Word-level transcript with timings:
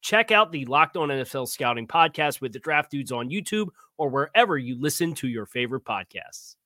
Check 0.00 0.30
out 0.30 0.50
the 0.52 0.64
Locked 0.64 0.96
On 0.96 1.08
NFL 1.08 1.48
Scouting 1.48 1.86
podcast 1.86 2.40
with 2.40 2.52
the 2.52 2.58
Draft 2.58 2.90
Dudes 2.90 3.12
on 3.12 3.28
YouTube 3.30 3.68
or 3.98 4.08
wherever 4.08 4.56
you 4.56 4.80
listen 4.80 5.14
to 5.16 5.28
your 5.28 5.46
favorite 5.46 5.84
podcasts. 5.84 6.56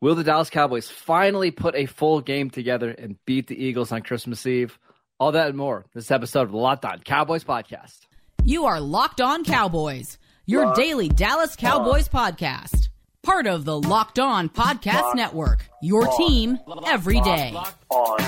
Will 0.00 0.14
the 0.14 0.24
Dallas 0.24 0.50
Cowboys 0.50 0.88
finally 0.88 1.50
put 1.50 1.76
a 1.76 1.86
full 1.86 2.20
game 2.20 2.50
together 2.50 2.90
and 2.90 3.16
beat 3.24 3.46
the 3.46 3.62
Eagles 3.62 3.92
on 3.92 4.02
Christmas 4.02 4.44
Eve? 4.46 4.78
All 5.20 5.32
that 5.32 5.48
and 5.48 5.56
more. 5.56 5.86
This 5.94 6.10
episode 6.10 6.42
of 6.42 6.50
the 6.50 6.56
Locked 6.56 6.84
On 6.84 6.98
Cowboys 7.00 7.44
podcast. 7.44 8.00
You 8.42 8.64
are 8.64 8.80
Locked 8.80 9.20
On 9.20 9.44
Cowboys, 9.44 10.18
your 10.46 10.64
Locked 10.66 10.78
daily 10.78 11.08
Dallas 11.08 11.54
Cowboys 11.54 12.08
on. 12.12 12.32
podcast. 12.34 12.88
Part 13.22 13.46
of 13.46 13.64
the 13.64 13.78
Locked 13.78 14.18
On 14.18 14.48
Podcast 14.48 15.02
Locked 15.02 15.16
Network. 15.16 15.68
Your 15.80 16.08
on. 16.08 16.16
team 16.16 16.58
every 16.84 17.20
day. 17.20 17.52
Locked 17.52 17.84
on. 17.88 18.18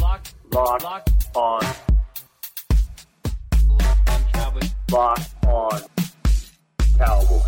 Locked, 0.00 0.34
Locked 0.52 1.36
on. 1.36 1.95
Locked 4.92 5.34
on 5.48 5.80
Cowboys. 6.96 7.42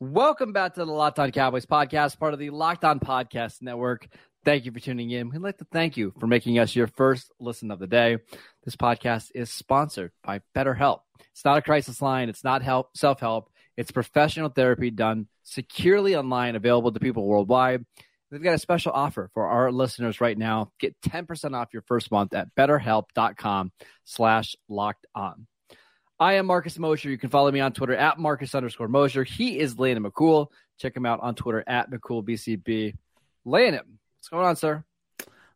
Welcome 0.00 0.54
back 0.54 0.74
to 0.74 0.86
the 0.86 0.90
Locked 0.90 1.18
On 1.18 1.30
Cowboys 1.30 1.66
podcast, 1.66 2.18
part 2.18 2.32
of 2.32 2.38
the 2.40 2.48
Locked 2.48 2.82
On 2.82 2.98
Podcast 2.98 3.60
Network. 3.60 4.08
Thank 4.46 4.64
you 4.64 4.72
for 4.72 4.80
tuning 4.80 5.10
in. 5.10 5.28
We'd 5.28 5.42
like 5.42 5.58
to 5.58 5.66
thank 5.70 5.98
you 5.98 6.14
for 6.18 6.26
making 6.26 6.58
us 6.58 6.74
your 6.74 6.86
first 6.86 7.30
listen 7.38 7.70
of 7.70 7.78
the 7.78 7.86
day. 7.86 8.16
This 8.64 8.74
podcast 8.74 9.30
is 9.34 9.50
sponsored 9.50 10.12
by 10.24 10.40
BetterHelp. 10.56 11.00
It's 11.32 11.44
not 11.44 11.58
a 11.58 11.62
crisis 11.62 12.00
line, 12.00 12.30
it's 12.30 12.44
not 12.44 12.62
help 12.62 12.96
self-help. 12.96 13.50
It's 13.76 13.90
professional 13.90 14.48
therapy 14.48 14.90
done 14.90 15.26
securely 15.42 16.16
online, 16.16 16.56
available 16.56 16.90
to 16.90 17.00
people 17.00 17.26
worldwide. 17.26 17.84
They've 18.30 18.42
got 18.42 18.54
a 18.54 18.58
special 18.58 18.92
offer 18.92 19.30
for 19.32 19.46
our 19.46 19.72
listeners 19.72 20.20
right 20.20 20.36
now. 20.36 20.70
Get 20.78 21.00
10% 21.00 21.54
off 21.54 21.68
your 21.72 21.82
first 21.82 22.10
month 22.10 22.34
at 22.34 22.54
betterhelp.com 22.54 23.72
slash 24.04 24.54
locked 24.68 25.06
on. 25.14 25.46
I 26.20 26.34
am 26.34 26.46
Marcus 26.46 26.78
Mosher. 26.78 27.08
You 27.08 27.18
can 27.18 27.30
follow 27.30 27.50
me 27.50 27.60
on 27.60 27.72
Twitter 27.72 27.94
at 27.94 28.18
Marcus 28.18 28.54
underscore 28.54 28.88
Mosher. 28.88 29.24
He 29.24 29.58
is 29.58 29.78
Landon 29.78 30.04
McCool. 30.04 30.48
Check 30.78 30.96
him 30.96 31.06
out 31.06 31.20
on 31.20 31.34
Twitter 31.34 31.64
at 31.66 31.90
McCoolBCB. 31.90 32.94
Landon, 33.44 33.98
what's 34.16 34.28
going 34.28 34.44
on, 34.44 34.56
sir? 34.56 34.84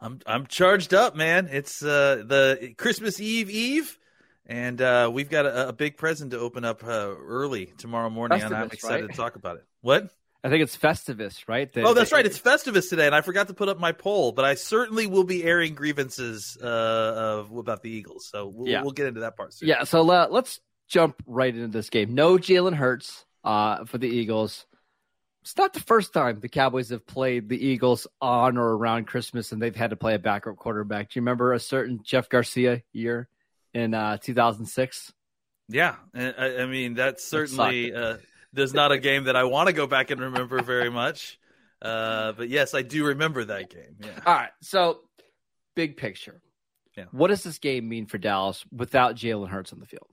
I'm 0.01 0.19
I'm 0.27 0.47
charged 0.47 0.95
up, 0.95 1.15
man. 1.15 1.49
It's 1.51 1.83
uh, 1.83 2.25
the 2.27 2.75
Christmas 2.77 3.21
Eve 3.21 3.51
Eve, 3.51 3.99
and 4.47 4.81
uh, 4.81 5.11
we've 5.13 5.31
got 5.31 5.47
a, 5.47 5.69
a, 5.69 5.73
big 5.73 5.97
present 5.97 6.33
to 6.33 6.41
open 6.41 6.65
up 6.65 6.83
uh, 6.83 7.15
early 7.17 7.67
tomorrow 7.79 8.11
morning, 8.11 8.41
Festivus, 8.41 8.47
and 8.47 8.55
I'm 8.55 8.67
excited 8.67 9.03
right? 9.07 9.11
to 9.13 9.17
talk 9.17 9.37
about 9.37 9.59
it. 9.59 9.65
What? 9.81 10.11
I 10.45 10.49
think 10.49 10.63
it's 10.63 10.77
Festivus, 10.77 11.47
right? 11.47 11.73
The, 11.73 11.83
oh, 11.83 11.95
that's 11.95 12.11
the, 12.11 12.17
right. 12.17 12.27
It's 12.27 12.39
Festivus 12.39 12.89
today, 12.89 13.07
and 13.07 13.15
I 13.15 13.21
forgot 13.21 13.47
to 13.49 13.55
put 13.55 13.69
up 13.69 13.79
my 13.79 13.93
poll, 13.93 14.33
but 14.33 14.45
I 14.45 14.55
certainly 14.55 15.07
will 15.07 15.23
be 15.23 15.45
airing 15.45 15.75
grievances 15.75 16.57
uh, 16.57 17.45
about 17.57 17.83
the 17.83 17.91
Eagles. 17.91 18.27
So 18.27 18.49
we'll, 18.49 18.69
yeah. 18.69 18.83
we'll 18.83 18.91
get 18.91 19.07
into 19.07 19.21
that 19.21 19.37
part 19.37 19.55
soon. 19.55 19.69
Yeah. 19.69 19.85
So 19.85 20.09
uh, 20.11 20.27
let's 20.31 20.59
jump 20.89 21.23
right 21.27 21.55
into 21.55 21.69
this 21.69 21.91
game. 21.91 22.15
No 22.15 22.39
Jalen 22.39 22.75
Hurts 22.75 23.25
uh, 23.45 23.85
for 23.85 23.99
the 23.99 24.09
Eagles. 24.09 24.67
It's 25.43 25.57
not 25.57 25.75
the 25.75 25.81
first 25.81 26.13
time 26.13 26.41
the 26.41 26.49
Cowboys 26.49 26.91
have 26.91 27.07
played 27.07 27.49
the 27.49 27.65
Eagles 27.65 28.09
on 28.21 28.57
or 28.57 28.77
around 28.77 29.07
Christmas, 29.07 29.53
and 29.53 29.63
they've 29.63 29.75
had 29.75 29.91
to 29.91 29.97
play 29.97 30.15
a 30.15 30.19
backup 30.19 30.57
quarterback. 30.57 31.11
Do 31.11 31.19
you 31.19 31.23
remember 31.23 31.53
a 31.53 31.61
certain 31.61 32.01
Jeff 32.03 32.29
Garcia 32.29 32.83
year 32.93 33.29
in 33.75 33.95
uh, 33.95 34.19
2006? 34.19 35.13
Yeah, 35.69 35.95
I, 36.15 36.59
I 36.59 36.67
mean 36.67 36.95
that's 36.95 37.25
certainly 37.25 37.93
there's 38.53 38.75
not 38.75 38.93
a 38.93 38.99
game 38.99 39.25
that 39.25 39.37
I 39.37 39.45
want 39.45 39.69
to 39.69 39.73
go 39.73 39.87
back 39.87 40.11
and 40.11 40.21
remember 40.21 40.63
very 40.63 40.91
much. 40.91 41.39
Uh, 41.81 42.33
but 42.33 42.49
yes, 42.49 42.75
I 42.75 42.83
do 42.83 43.07
remember 43.07 43.45
that 43.45 43.71
game. 43.71 43.97
Yeah. 44.01 44.11
All 44.25 44.35
right. 44.35 44.51
So, 44.61 45.01
big 45.75 45.97
picture. 45.97 46.41
Yeah. 46.97 47.07
What 47.11 47.29
does 47.29 47.43
this 47.43 47.59
game 47.59 47.89
mean 47.89 48.07
for 48.07 48.19
Dallas 48.19 48.65
without 48.71 49.17
Jalen 49.17 49.49
Hurts 49.49 49.73
on 49.73 49.81
the 49.81 49.87
field? 49.87 50.09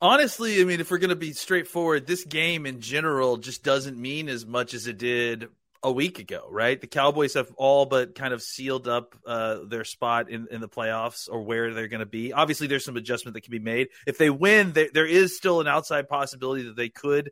Honestly, 0.00 0.60
I 0.60 0.64
mean, 0.64 0.80
if 0.80 0.90
we're 0.90 0.98
going 0.98 1.10
to 1.10 1.16
be 1.16 1.32
straightforward, 1.32 2.06
this 2.06 2.24
game 2.24 2.66
in 2.66 2.80
general 2.80 3.36
just 3.36 3.64
doesn't 3.64 3.96
mean 3.96 4.28
as 4.28 4.46
much 4.46 4.74
as 4.74 4.86
it 4.86 4.98
did 4.98 5.48
a 5.84 5.92
week 5.92 6.18
ago, 6.18 6.48
right? 6.50 6.80
The 6.80 6.86
Cowboys 6.86 7.34
have 7.34 7.52
all 7.56 7.84
but 7.84 8.14
kind 8.14 8.32
of 8.32 8.42
sealed 8.42 8.88
up 8.88 9.14
uh, 9.26 9.58
their 9.68 9.84
spot 9.84 10.30
in, 10.30 10.48
in 10.50 10.62
the 10.62 10.68
playoffs 10.68 11.28
or 11.30 11.42
where 11.42 11.74
they're 11.74 11.88
going 11.88 12.00
to 12.00 12.06
be. 12.06 12.32
Obviously, 12.32 12.66
there's 12.66 12.86
some 12.86 12.96
adjustment 12.96 13.34
that 13.34 13.42
can 13.42 13.50
be 13.50 13.58
made. 13.58 13.88
If 14.06 14.16
they 14.16 14.30
win, 14.30 14.72
they, 14.72 14.88
there 14.88 15.06
is 15.06 15.36
still 15.36 15.60
an 15.60 15.68
outside 15.68 16.08
possibility 16.08 16.62
that 16.64 16.76
they 16.76 16.88
could 16.88 17.30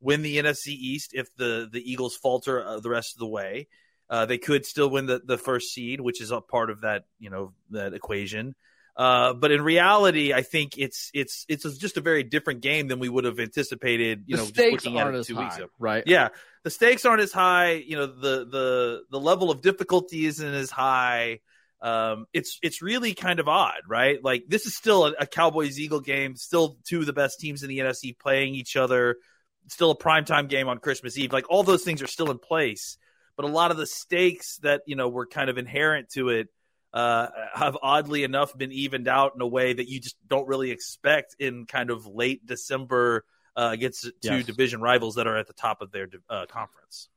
win 0.00 0.22
the 0.22 0.36
NFC 0.38 0.68
East 0.68 1.12
if 1.14 1.34
the, 1.36 1.68
the 1.72 1.80
Eagles 1.80 2.16
falter 2.16 2.62
uh, 2.62 2.80
the 2.80 2.90
rest 2.90 3.14
of 3.14 3.20
the 3.20 3.28
way. 3.28 3.68
Uh, 4.10 4.26
they 4.26 4.36
could 4.36 4.66
still 4.66 4.90
win 4.90 5.06
the, 5.06 5.22
the 5.24 5.38
first 5.38 5.72
seed, 5.72 6.00
which 6.00 6.20
is 6.20 6.32
a 6.32 6.40
part 6.40 6.70
of 6.70 6.80
that, 6.80 7.04
you 7.20 7.30
know, 7.30 7.52
that 7.70 7.94
equation. 7.94 8.56
Uh, 8.94 9.32
but 9.32 9.50
in 9.50 9.62
reality, 9.62 10.34
I 10.34 10.42
think 10.42 10.76
it's 10.76 11.10
it's 11.14 11.46
it's 11.48 11.64
just 11.78 11.96
a 11.96 12.02
very 12.02 12.24
different 12.24 12.60
game 12.60 12.88
than 12.88 12.98
we 12.98 13.08
would 13.08 13.24
have 13.24 13.40
anticipated. 13.40 14.24
You 14.26 14.36
the 14.36 14.42
know, 14.42 14.48
stakes 14.48 14.86
aren't 14.86 15.26
two 15.26 15.34
high, 15.34 15.44
weeks 15.44 15.56
ago, 15.56 15.66
right? 15.78 16.02
Yeah, 16.06 16.28
the 16.62 16.70
stakes 16.70 17.06
aren't 17.06 17.22
as 17.22 17.32
high. 17.32 17.72
You 17.72 17.96
know, 17.96 18.06
the 18.06 18.44
the 18.44 19.02
the 19.10 19.20
level 19.20 19.50
of 19.50 19.62
difficulty 19.62 20.26
isn't 20.26 20.54
as 20.54 20.70
high. 20.70 21.40
Um, 21.80 22.26
it's 22.34 22.58
it's 22.62 22.82
really 22.82 23.14
kind 23.14 23.40
of 23.40 23.48
odd, 23.48 23.80
right? 23.88 24.22
Like 24.22 24.44
this 24.46 24.66
is 24.66 24.76
still 24.76 25.06
a, 25.06 25.14
a 25.20 25.26
Cowboys 25.26 25.80
Eagle 25.80 26.00
game, 26.00 26.36
still 26.36 26.76
two 26.86 27.00
of 27.00 27.06
the 27.06 27.14
best 27.14 27.40
teams 27.40 27.62
in 27.62 27.70
the 27.70 27.78
NFC 27.78 28.16
playing 28.16 28.54
each 28.54 28.76
other, 28.76 29.16
still 29.68 29.90
a 29.90 29.96
primetime 29.96 30.50
game 30.50 30.68
on 30.68 30.78
Christmas 30.78 31.16
Eve. 31.16 31.32
Like 31.32 31.50
all 31.50 31.62
those 31.62 31.82
things 31.82 32.02
are 32.02 32.06
still 32.06 32.30
in 32.30 32.38
place, 32.38 32.98
but 33.36 33.46
a 33.46 33.48
lot 33.48 33.70
of 33.70 33.78
the 33.78 33.86
stakes 33.86 34.58
that 34.58 34.82
you 34.86 34.96
know 34.96 35.08
were 35.08 35.26
kind 35.26 35.48
of 35.48 35.56
inherent 35.56 36.10
to 36.10 36.28
it 36.28 36.48
uh, 36.92 37.28
have 37.54 37.76
oddly 37.82 38.22
enough 38.22 38.56
been 38.56 38.72
evened 38.72 39.08
out 39.08 39.32
in 39.34 39.40
a 39.40 39.46
way 39.46 39.72
that 39.72 39.88
you 39.88 40.00
just 40.00 40.16
don't 40.28 40.46
really 40.46 40.70
expect 40.70 41.36
in 41.38 41.66
kind 41.66 41.90
of 41.90 42.06
late 42.06 42.44
December 42.46 43.24
uh, 43.56 43.70
against 43.72 44.02
two 44.02 44.10
yes. 44.22 44.46
division 44.46 44.80
rivals 44.80 45.14
that 45.16 45.26
are 45.26 45.36
at 45.36 45.46
the 45.46 45.52
top 45.52 45.80
of 45.80 45.90
their 45.92 46.08
uh, 46.28 46.46
conference. 46.46 47.08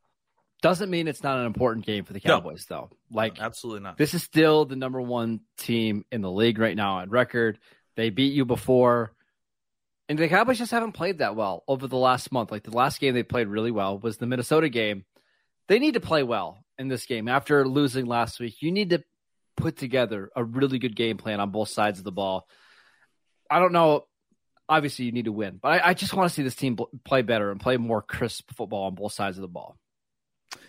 Doesn't 0.62 0.90
mean 0.90 1.08
it's 1.08 1.22
not 1.22 1.38
an 1.40 1.46
important 1.46 1.86
game 1.86 2.06
for 2.06 2.14
the 2.14 2.20
Cowboys, 2.20 2.66
no. 2.70 2.76
though. 2.76 2.90
Like, 3.12 3.38
no, 3.38 3.44
absolutely 3.44 3.82
not. 3.82 3.98
This 3.98 4.14
is 4.14 4.24
still 4.24 4.66
the 4.66 4.76
number 4.76 5.02
one 5.02 5.42
team 5.58 6.06
in 6.12 6.22
the 6.22 6.32
league 6.32 6.58
right 6.58 6.76
now 6.76 6.96
on 6.98 7.10
record. 7.10 7.60
They 7.96 8.10
beat 8.10 8.34
you 8.34 8.46
before. 8.46 9.14
And 10.08 10.18
the 10.18 10.28
Cowboys 10.28 10.58
just 10.58 10.72
haven't 10.72 10.94
played 10.94 11.20
that 11.20 11.36
well 11.36 11.64
over 11.68 11.88
the 11.88 11.98
last 11.98 12.32
month. 12.32 12.52
Like 12.52 12.64
the 12.64 12.76
last 12.76 13.00
game 13.00 13.14
they 13.14 13.24
played 13.24 13.48
really 13.48 13.72
well 13.72 13.98
was 14.00 14.18
the 14.18 14.28
Minnesota 14.28 14.70
game. 14.70 15.06
They 15.68 15.80
need 15.80 15.96
to 15.96 16.00
play 16.00 16.24
well 16.24 16.58
in 16.78 16.88
this 16.88 17.06
game 17.06 17.28
after 17.28 17.68
losing 17.68 18.06
last 18.06 18.40
week. 18.40 18.62
You 18.62 18.72
need 18.72 18.92
to 18.92 19.04
put 19.56 19.78
together 19.78 20.30
a 20.36 20.44
really 20.44 20.80
good 20.80 20.96
game 20.96 21.18
plan 21.18 21.40
on 21.40 21.52
both 21.52 21.70
sides 21.70 22.00
of 22.00 22.06
the 22.06 22.12
ball. 22.12 22.48
I 23.50 23.60
don't 23.60 23.74
know. 23.74 24.06
Obviously, 24.68 25.06
you 25.06 25.12
need 25.12 25.26
to 25.26 25.32
win, 25.32 25.60
but 25.62 25.70
I, 25.84 25.90
I 25.90 25.94
just 25.94 26.14
want 26.14 26.30
to 26.30 26.34
see 26.34 26.42
this 26.44 26.56
team 26.56 26.78
play 27.04 27.22
better 27.22 27.52
and 27.52 27.60
play 27.60 27.78
more 27.78 28.02
crisp 28.02 28.52
football 28.56 28.86
on 28.86 28.96
both 28.96 29.14
sides 29.14 29.38
of 29.38 29.42
the 29.42 29.48
ball. 29.48 29.78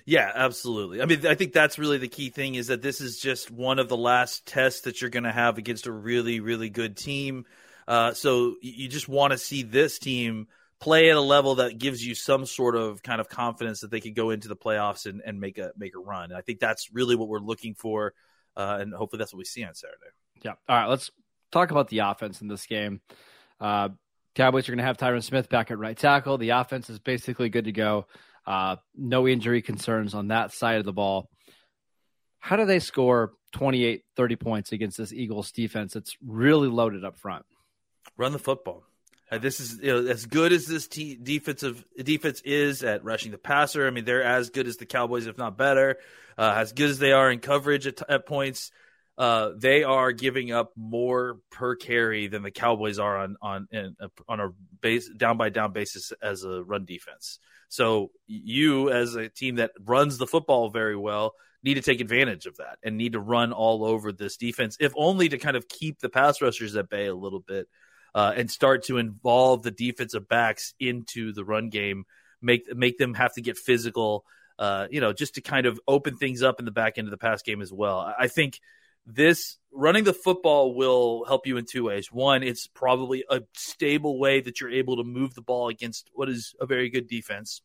Yeah, 0.04 0.30
absolutely. 0.34 1.02
I 1.02 1.06
mean, 1.06 1.26
I 1.26 1.34
think 1.34 1.52
that's 1.52 1.78
really 1.78 1.98
the 1.98 2.08
key 2.08 2.30
thing 2.30 2.54
is 2.54 2.68
that 2.68 2.82
this 2.82 3.00
is 3.00 3.18
just 3.18 3.50
one 3.50 3.78
of 3.78 3.88
the 3.88 3.96
last 3.96 4.46
tests 4.46 4.82
that 4.82 5.00
you're 5.00 5.10
going 5.10 5.24
to 5.24 5.32
have 5.32 5.58
against 5.58 5.86
a 5.86 5.92
really, 5.92 6.40
really 6.40 6.70
good 6.70 6.96
team. 6.96 7.44
Uh, 7.88 8.12
so 8.12 8.56
you 8.60 8.88
just 8.88 9.08
want 9.08 9.32
to 9.32 9.38
see 9.38 9.62
this 9.62 9.98
team 9.98 10.48
play 10.78 11.10
at 11.10 11.16
a 11.16 11.20
level 11.20 11.56
that 11.56 11.78
gives 11.78 12.04
you 12.04 12.14
some 12.14 12.46
sort 12.46 12.76
of 12.76 13.02
kind 13.02 13.20
of 13.20 13.28
confidence 13.28 13.80
that 13.80 13.90
they 13.90 14.00
could 14.00 14.14
go 14.14 14.30
into 14.30 14.48
the 14.48 14.56
playoffs 14.56 15.06
and, 15.06 15.22
and 15.24 15.40
make 15.40 15.58
a 15.58 15.72
make 15.76 15.96
a 15.96 15.98
run. 15.98 16.24
And 16.24 16.36
I 16.36 16.40
think 16.40 16.60
that's 16.60 16.92
really 16.92 17.16
what 17.16 17.28
we're 17.28 17.38
looking 17.38 17.74
for, 17.74 18.12
uh, 18.56 18.78
and 18.80 18.94
hopefully 18.94 19.18
that's 19.18 19.32
what 19.32 19.38
we 19.38 19.44
see 19.44 19.64
on 19.64 19.74
Saturday. 19.74 19.98
Yeah. 20.42 20.54
All 20.68 20.76
right. 20.76 20.86
Let's 20.86 21.10
talk 21.52 21.70
about 21.70 21.88
the 21.88 22.00
offense 22.00 22.40
in 22.40 22.48
this 22.48 22.66
game. 22.66 23.00
Uh, 23.60 23.90
Cowboys 24.34 24.68
are 24.68 24.72
going 24.72 24.78
to 24.78 24.84
have 24.84 24.98
Tyron 24.98 25.22
Smith 25.22 25.48
back 25.48 25.70
at 25.70 25.78
right 25.78 25.96
tackle. 25.96 26.36
The 26.38 26.50
offense 26.50 26.90
is 26.90 26.98
basically 26.98 27.48
good 27.48 27.64
to 27.64 27.72
go. 27.72 28.06
Uh, 28.46 28.76
no 28.94 29.26
injury 29.26 29.62
concerns 29.62 30.14
on 30.14 30.28
that 30.28 30.52
side 30.52 30.78
of 30.78 30.84
the 30.84 30.92
ball. 30.92 31.28
How 32.38 32.56
do 32.56 32.64
they 32.64 32.78
score 32.78 33.32
28, 33.52 34.04
30 34.14 34.36
points 34.36 34.72
against 34.72 34.98
this 34.98 35.12
Eagles 35.12 35.50
defense 35.50 35.94
that's 35.94 36.16
really 36.24 36.68
loaded 36.68 37.04
up 37.04 37.18
front? 37.18 37.44
Run 38.16 38.32
the 38.32 38.38
football. 38.38 38.84
Uh, 39.30 39.38
this 39.38 39.58
is 39.58 39.78
you 39.82 39.92
know, 39.92 40.10
as 40.10 40.26
good 40.26 40.52
as 40.52 40.66
this 40.66 40.86
t- 40.86 41.18
defensive 41.20 41.84
defense 41.96 42.40
is 42.44 42.84
at 42.84 43.04
rushing 43.04 43.32
the 43.32 43.38
passer. 43.38 43.86
I 43.86 43.90
mean, 43.90 44.04
they're 44.04 44.22
as 44.22 44.50
good 44.50 44.66
as 44.66 44.76
the 44.76 44.86
Cowboys, 44.86 45.26
if 45.26 45.36
not 45.36 45.56
better. 45.56 45.98
Uh, 46.38 46.54
as 46.56 46.72
good 46.72 46.90
as 46.90 46.98
they 46.98 47.12
are 47.12 47.30
in 47.30 47.40
coverage 47.40 47.86
at, 47.86 48.00
at 48.08 48.26
points, 48.26 48.70
uh, 49.18 49.50
they 49.56 49.82
are 49.82 50.12
giving 50.12 50.52
up 50.52 50.72
more 50.76 51.38
per 51.50 51.74
carry 51.74 52.28
than 52.28 52.42
the 52.42 52.50
Cowboys 52.50 52.98
are 52.98 53.16
on 53.16 53.36
on 53.40 53.68
in, 53.72 53.96
on 54.28 54.40
a 54.40 54.50
base 54.80 55.08
down 55.08 55.38
by 55.38 55.48
down 55.48 55.72
basis 55.72 56.12
as 56.22 56.44
a 56.44 56.62
run 56.62 56.84
defense. 56.84 57.38
So 57.68 58.10
you, 58.26 58.90
as 58.90 59.16
a 59.16 59.28
team 59.28 59.56
that 59.56 59.72
runs 59.84 60.18
the 60.18 60.26
football 60.26 60.68
very 60.68 60.96
well, 60.96 61.34
need 61.64 61.74
to 61.74 61.82
take 61.82 62.00
advantage 62.00 62.46
of 62.46 62.58
that 62.58 62.78
and 62.84 62.96
need 62.96 63.12
to 63.12 63.20
run 63.20 63.52
all 63.52 63.84
over 63.84 64.12
this 64.12 64.36
defense, 64.36 64.76
if 64.78 64.92
only 64.94 65.28
to 65.30 65.38
kind 65.38 65.56
of 65.56 65.66
keep 65.66 65.98
the 65.98 66.08
pass 66.08 66.40
rushers 66.40 66.76
at 66.76 66.88
bay 66.88 67.06
a 67.06 67.14
little 67.14 67.40
bit 67.40 67.68
uh, 68.16 68.32
and 68.34 68.50
start 68.50 68.84
to 68.84 68.96
involve 68.96 69.62
the 69.62 69.70
defensive 69.70 70.26
backs 70.26 70.72
into 70.80 71.34
the 71.34 71.44
run 71.44 71.68
game, 71.68 72.06
make 72.40 72.74
make 72.74 72.96
them 72.96 73.12
have 73.12 73.34
to 73.34 73.42
get 73.42 73.58
physical, 73.58 74.24
uh, 74.58 74.86
you 74.90 75.02
know, 75.02 75.12
just 75.12 75.34
to 75.34 75.42
kind 75.42 75.66
of 75.66 75.78
open 75.86 76.16
things 76.16 76.42
up 76.42 76.58
in 76.58 76.64
the 76.64 76.70
back 76.70 76.96
end 76.96 77.06
of 77.06 77.10
the 77.10 77.18
pass 77.18 77.42
game 77.42 77.60
as 77.60 77.70
well. 77.70 78.10
I 78.18 78.28
think 78.28 78.58
this 79.04 79.58
running 79.70 80.04
the 80.04 80.14
football 80.14 80.74
will 80.74 81.26
help 81.26 81.46
you 81.46 81.58
in 81.58 81.66
two 81.66 81.84
ways. 81.84 82.10
One, 82.10 82.42
it's 82.42 82.66
probably 82.66 83.22
a 83.28 83.42
stable 83.54 84.18
way 84.18 84.40
that 84.40 84.62
you're 84.62 84.72
able 84.72 84.96
to 84.96 85.04
move 85.04 85.34
the 85.34 85.42
ball 85.42 85.68
against 85.68 86.10
what 86.14 86.30
is 86.30 86.54
a 86.58 86.64
very 86.64 86.88
good 86.88 87.08
defense. 87.08 87.60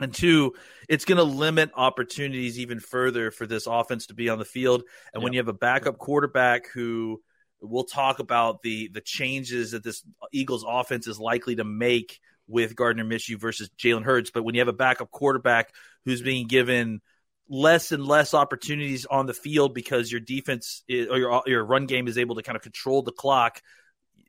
And 0.00 0.14
two, 0.14 0.54
it's 0.88 1.04
going 1.04 1.18
to 1.18 1.24
limit 1.24 1.72
opportunities 1.74 2.60
even 2.60 2.78
further 2.78 3.32
for 3.32 3.44
this 3.44 3.66
offense 3.66 4.06
to 4.06 4.14
be 4.14 4.28
on 4.28 4.38
the 4.38 4.44
field. 4.44 4.82
And 5.12 5.20
yep. 5.20 5.24
when 5.24 5.32
you 5.32 5.40
have 5.40 5.48
a 5.48 5.52
backup 5.52 5.98
quarterback 5.98 6.68
who 6.68 7.20
We'll 7.62 7.84
talk 7.84 8.18
about 8.18 8.62
the 8.62 8.88
the 8.88 9.00
changes 9.00 9.72
that 9.72 9.84
this 9.84 10.02
Eagles 10.32 10.64
offense 10.66 11.06
is 11.06 11.18
likely 11.18 11.56
to 11.56 11.64
make 11.64 12.20
with 12.48 12.74
Gardner 12.74 13.04
Minshew 13.04 13.38
versus 13.38 13.70
Jalen 13.78 14.02
Hurts. 14.02 14.30
But 14.30 14.42
when 14.42 14.54
you 14.54 14.60
have 14.60 14.68
a 14.68 14.72
backup 14.72 15.10
quarterback 15.10 15.72
who's 16.04 16.20
being 16.20 16.46
given 16.46 17.00
less 17.48 17.92
and 17.92 18.06
less 18.06 18.32
opportunities 18.32 19.06
on 19.06 19.26
the 19.26 19.34
field 19.34 19.74
because 19.74 20.10
your 20.10 20.20
defense 20.20 20.82
is, 20.88 21.08
or 21.08 21.18
your 21.18 21.42
your 21.46 21.64
run 21.64 21.86
game 21.86 22.08
is 22.08 22.18
able 22.18 22.36
to 22.36 22.42
kind 22.42 22.56
of 22.56 22.62
control 22.62 23.02
the 23.02 23.12
clock, 23.12 23.60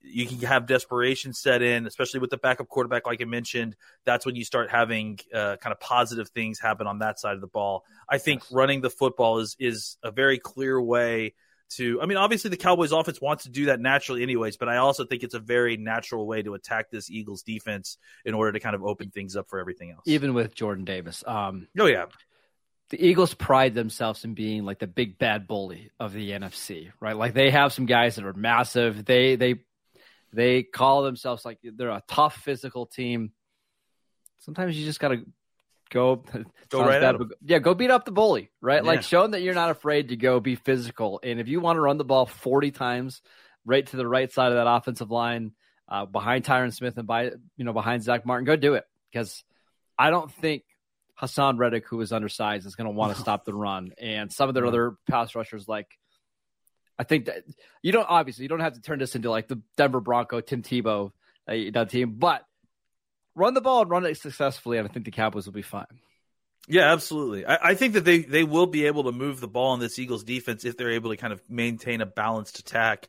you 0.04 0.25
can 0.25 0.39
have 0.39 0.66
desperation 0.66 1.34
set 1.34 1.62
in, 1.62 1.86
especially 1.86 2.19
with 2.19 2.31
the 2.31 2.38
backup 2.38 2.68
quarterback, 2.68 3.06
like 3.06 3.22
I 3.22 3.25
mentioned. 3.25 3.75
That's 4.06 4.25
when 4.25 4.36
you 4.36 4.44
start 4.44 4.72
having 4.72 5.19
uh, 5.34 5.57
kind 5.57 5.72
of 5.72 5.80
positive 5.80 6.30
things 6.30 6.60
happen 6.60 6.88
on 6.88 7.00
that 7.00 7.19
side 7.19 7.36
of 7.36 7.42
the 7.42 7.48
ball. 7.48 7.84
I 8.10 8.18
think 8.18 8.44
running 8.51 8.81
the 8.81 8.89
football 8.89 9.39
is 9.39 9.56
is 9.60 9.98
a 10.04 10.12
very 10.12 10.39
clear 10.39 10.81
way 10.81 11.36
to 11.77 12.01
I 12.01 12.06
mean 12.06 12.18
obviously 12.18 12.50
the 12.50 12.57
Cowboys 12.57 12.91
offense 12.91 13.21
wants 13.21 13.44
to 13.44 13.50
do 13.50 13.65
that 13.65 13.79
naturally 13.79 14.23
anyways, 14.23 14.57
but 14.57 14.69
I 14.69 14.77
also 14.77 15.06
think 15.06 15.23
it's 15.23 15.33
a 15.33 15.39
very 15.39 15.77
natural 15.77 16.27
way 16.27 16.41
to 16.41 16.53
attack 16.53 16.91
this 16.91 17.09
Eagles 17.09 17.44
defense 17.44 17.97
in 18.25 18.33
order 18.33 18.51
to 18.53 18.59
kind 18.59 18.75
of 18.75 18.83
open 18.83 19.12
things 19.12 19.35
up 19.35 19.50
for 19.50 19.59
everything 19.59 19.91
else. 19.91 20.03
Even 20.06 20.33
with 20.33 20.56
Jordan 20.56 20.85
Davis. 20.85 21.23
Um 21.25 21.68
Oh 21.79 21.85
yeah. 21.85 22.06
The 22.89 23.06
Eagles 23.06 23.33
pride 23.33 23.73
themselves 23.73 24.25
in 24.25 24.33
being 24.33 24.65
like 24.65 24.79
the 24.79 24.88
big 24.88 25.18
bad 25.18 25.47
bully 25.47 25.91
of 25.97 26.12
the 26.12 26.31
NFC, 26.31 26.91
right? 27.00 27.15
Like 27.15 27.33
they 27.33 27.50
have 27.50 27.71
some 27.71 27.85
guys 27.85 28.15
that 28.15 28.25
are 28.25 28.33
massive. 28.33 29.06
They 29.06 29.38
they 29.38 29.62
they 30.33 30.63
call 30.63 31.03
themselves 31.03 31.45
like 31.45 31.59
they're 31.63 31.89
a 31.89 32.03
tough 32.07 32.35
physical 32.38 32.85
team. 32.85 33.31
Sometimes 34.39 34.77
you 34.77 34.85
just 34.85 35.00
got 35.00 35.09
to 35.09 35.25
go 35.91 36.23
go 36.69 36.83
right 36.83 37.01
bad, 37.01 37.17
yeah 37.45 37.59
go 37.59 37.73
beat 37.73 37.91
up 37.91 38.05
the 38.05 38.11
bully 38.11 38.49
right? 38.61 38.83
Yeah. 38.83 38.89
like 38.89 39.03
show 39.03 39.21
them 39.21 39.31
that 39.31 39.41
you're 39.41 39.53
not 39.53 39.69
afraid 39.69 40.09
to 40.09 40.15
go 40.15 40.39
be 40.39 40.55
physical. 40.55 41.19
And 41.21 41.39
if 41.39 41.47
you 41.47 41.59
want 41.59 41.77
to 41.77 41.81
run 41.81 41.97
the 41.97 42.05
ball 42.05 42.25
40 42.25 42.71
times 42.71 43.21
right 43.65 43.85
to 43.85 43.97
the 43.97 44.07
right 44.07 44.31
side 44.31 44.51
of 44.51 44.55
that 44.55 44.67
offensive 44.67 45.11
line 45.11 45.51
uh, 45.88 46.05
behind 46.05 46.45
Tyron 46.45 46.73
Smith 46.73 46.97
and 46.97 47.05
by 47.05 47.31
you 47.57 47.65
know 47.65 47.73
behind 47.73 48.03
Zach 48.03 48.25
Martin 48.25 48.45
go 48.45 48.55
do 48.55 48.73
it. 48.73 48.85
Because 49.11 49.43
I 49.99 50.09
don't 50.09 50.31
think 50.31 50.63
Haason 51.21 51.59
Reddick 51.59 51.85
who 51.88 51.99
is 52.01 52.11
undersized 52.11 52.65
is 52.65 52.75
going 52.75 52.85
to 52.85 52.95
want 52.95 53.13
to 53.13 53.21
stop 53.21 53.45
the 53.45 53.53
run. 53.53 53.91
And 53.99 54.31
some 54.31 54.49
of 54.49 54.55
their 54.55 54.65
other 54.65 54.95
pass 55.09 55.35
rushers 55.35 55.67
like 55.67 55.88
I 56.97 57.03
think 57.03 57.25
that 57.25 57.43
you 57.81 57.91
don't 57.91 58.07
obviously 58.09 58.43
you 58.43 58.49
don't 58.49 58.61
have 58.61 58.73
to 58.73 58.81
turn 58.81 58.99
this 58.99 59.15
into 59.15 59.29
like 59.29 59.47
the 59.47 59.61
Denver 59.75 59.99
Bronco 59.99 60.39
Tim 60.39 60.61
Tebow 60.61 61.11
uh, 61.47 61.85
team. 61.85 62.15
But 62.17 62.45
run 63.36 63.54
the 63.54 63.62
ball 63.62 63.81
and 63.81 63.89
run 63.89 64.06
it 64.06 64.18
successfully, 64.18 64.78
and 64.78 64.88
I 64.88 64.92
think 64.92 65.06
the 65.06 65.12
Cowboys 65.12 65.45
will 65.45 65.54
be 65.54 65.62
fine. 65.62 65.86
Yeah, 66.68 66.92
absolutely. 66.92 67.45
I, 67.45 67.69
I, 67.69 67.75
think 67.75 67.94
that 67.94 68.06
they, 68.06 68.19
they 68.19 68.44
will 68.44 68.68
be 68.68 68.86
able 68.86 69.06
to 69.06 69.12
move 69.12 69.39
the 69.39 69.48
ball 69.48 69.74
in 69.74 69.80
this 69.80 69.98
Eagles 69.98 70.24
defense 70.24 70.63
if 70.63 70.78
they're 70.78 70.92
able 70.92 71.10
to 71.10 71.18
kind 71.18 71.33
of 71.33 71.42
maintain 71.50 72.01
a 72.01 72.06
balanced 72.06 72.60
attack. 72.60 73.07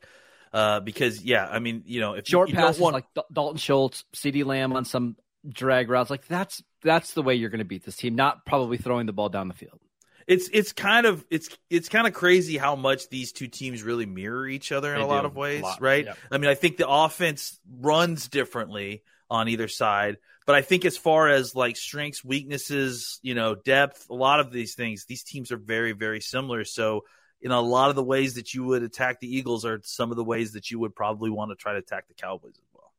Uh, 0.51 0.79
because 0.79 1.23
yeah, 1.23 1.47
I 1.47 1.59
mean, 1.59 1.83
you 1.85 1.99
know, 1.99 2.13
if 2.13 2.27
short 2.27 2.49
you, 2.49 2.55
you 2.55 2.59
passes 2.59 2.81
want... 2.81 2.93
like 2.93 3.05
Dalton 3.31 3.57
Schultz, 3.57 4.05
CeeDee 4.15 4.45
Lamb 4.45 4.73
on 4.73 4.85
some 4.85 5.15
drag 5.47 5.89
routes, 5.89 6.09
like 6.09 6.27
that's 6.27 6.61
that's 6.83 7.13
the 7.13 7.23
way 7.23 7.35
you're 7.35 7.49
going 7.49 7.59
to 7.59 7.65
beat 7.65 7.83
this 7.83 7.95
team. 7.95 8.15
Not 8.15 8.45
probably 8.45 8.77
throwing 8.77 9.07
the 9.07 9.13
ball 9.13 9.29
down 9.29 9.47
the 9.47 9.55
field. 9.55 9.79
It's 10.27 10.49
it's 10.53 10.71
kind 10.71 11.07
of 11.07 11.25
it's 11.31 11.49
it's 11.71 11.89
kind 11.89 12.05
of 12.05 12.13
crazy 12.13 12.57
how 12.57 12.75
much 12.75 13.09
these 13.09 13.31
two 13.31 13.47
teams 13.47 13.81
really 13.81 14.05
mirror 14.05 14.47
each 14.47 14.71
other 14.71 14.93
in 14.93 14.99
they 14.99 15.05
a 15.05 15.07
lot 15.07 15.25
of 15.25 15.35
ways, 15.35 15.63
lot. 15.63 15.81
right? 15.81 16.05
Yep. 16.05 16.17
I 16.31 16.37
mean, 16.37 16.49
I 16.49 16.55
think 16.55 16.77
the 16.77 16.87
offense 16.87 17.59
runs 17.79 18.27
differently 18.27 19.01
on 19.33 19.49
either 19.49 19.67
side. 19.67 20.17
But 20.45 20.55
I 20.55 20.61
think 20.61 20.85
as 20.85 20.95
far 20.95 21.27
as 21.27 21.55
like 21.55 21.75
strengths, 21.75 22.23
weaknesses, 22.23 23.19
you 23.23 23.33
know, 23.33 23.55
depth, 23.55 24.07
a 24.09 24.13
lot 24.13 24.39
of 24.39 24.51
these 24.51 24.75
things, 24.75 25.05
these 25.05 25.23
teams 25.23 25.51
are 25.51 25.57
very, 25.57 25.93
very 25.93 26.21
similar. 26.21 26.63
So, 26.63 27.01
in 27.41 27.51
a 27.51 27.59
lot 27.59 27.89
of 27.89 27.97
the 27.97 28.03
ways 28.03 28.35
that 28.35 28.53
you 28.53 28.63
would 28.63 28.83
attack 28.83 29.19
the 29.19 29.35
Eagles 29.35 29.65
are 29.65 29.81
some 29.83 30.11
of 30.11 30.17
the 30.17 30.23
ways 30.23 30.53
that 30.53 30.71
you 30.71 30.79
would 30.79 30.95
probably 30.95 31.29
want 31.29 31.51
to 31.51 31.55
try 31.55 31.73
to 31.73 31.79
attack 31.79 32.07
the 32.07 32.13
Cowboys 32.13 32.53
as 32.55 32.69
well. 32.73 32.93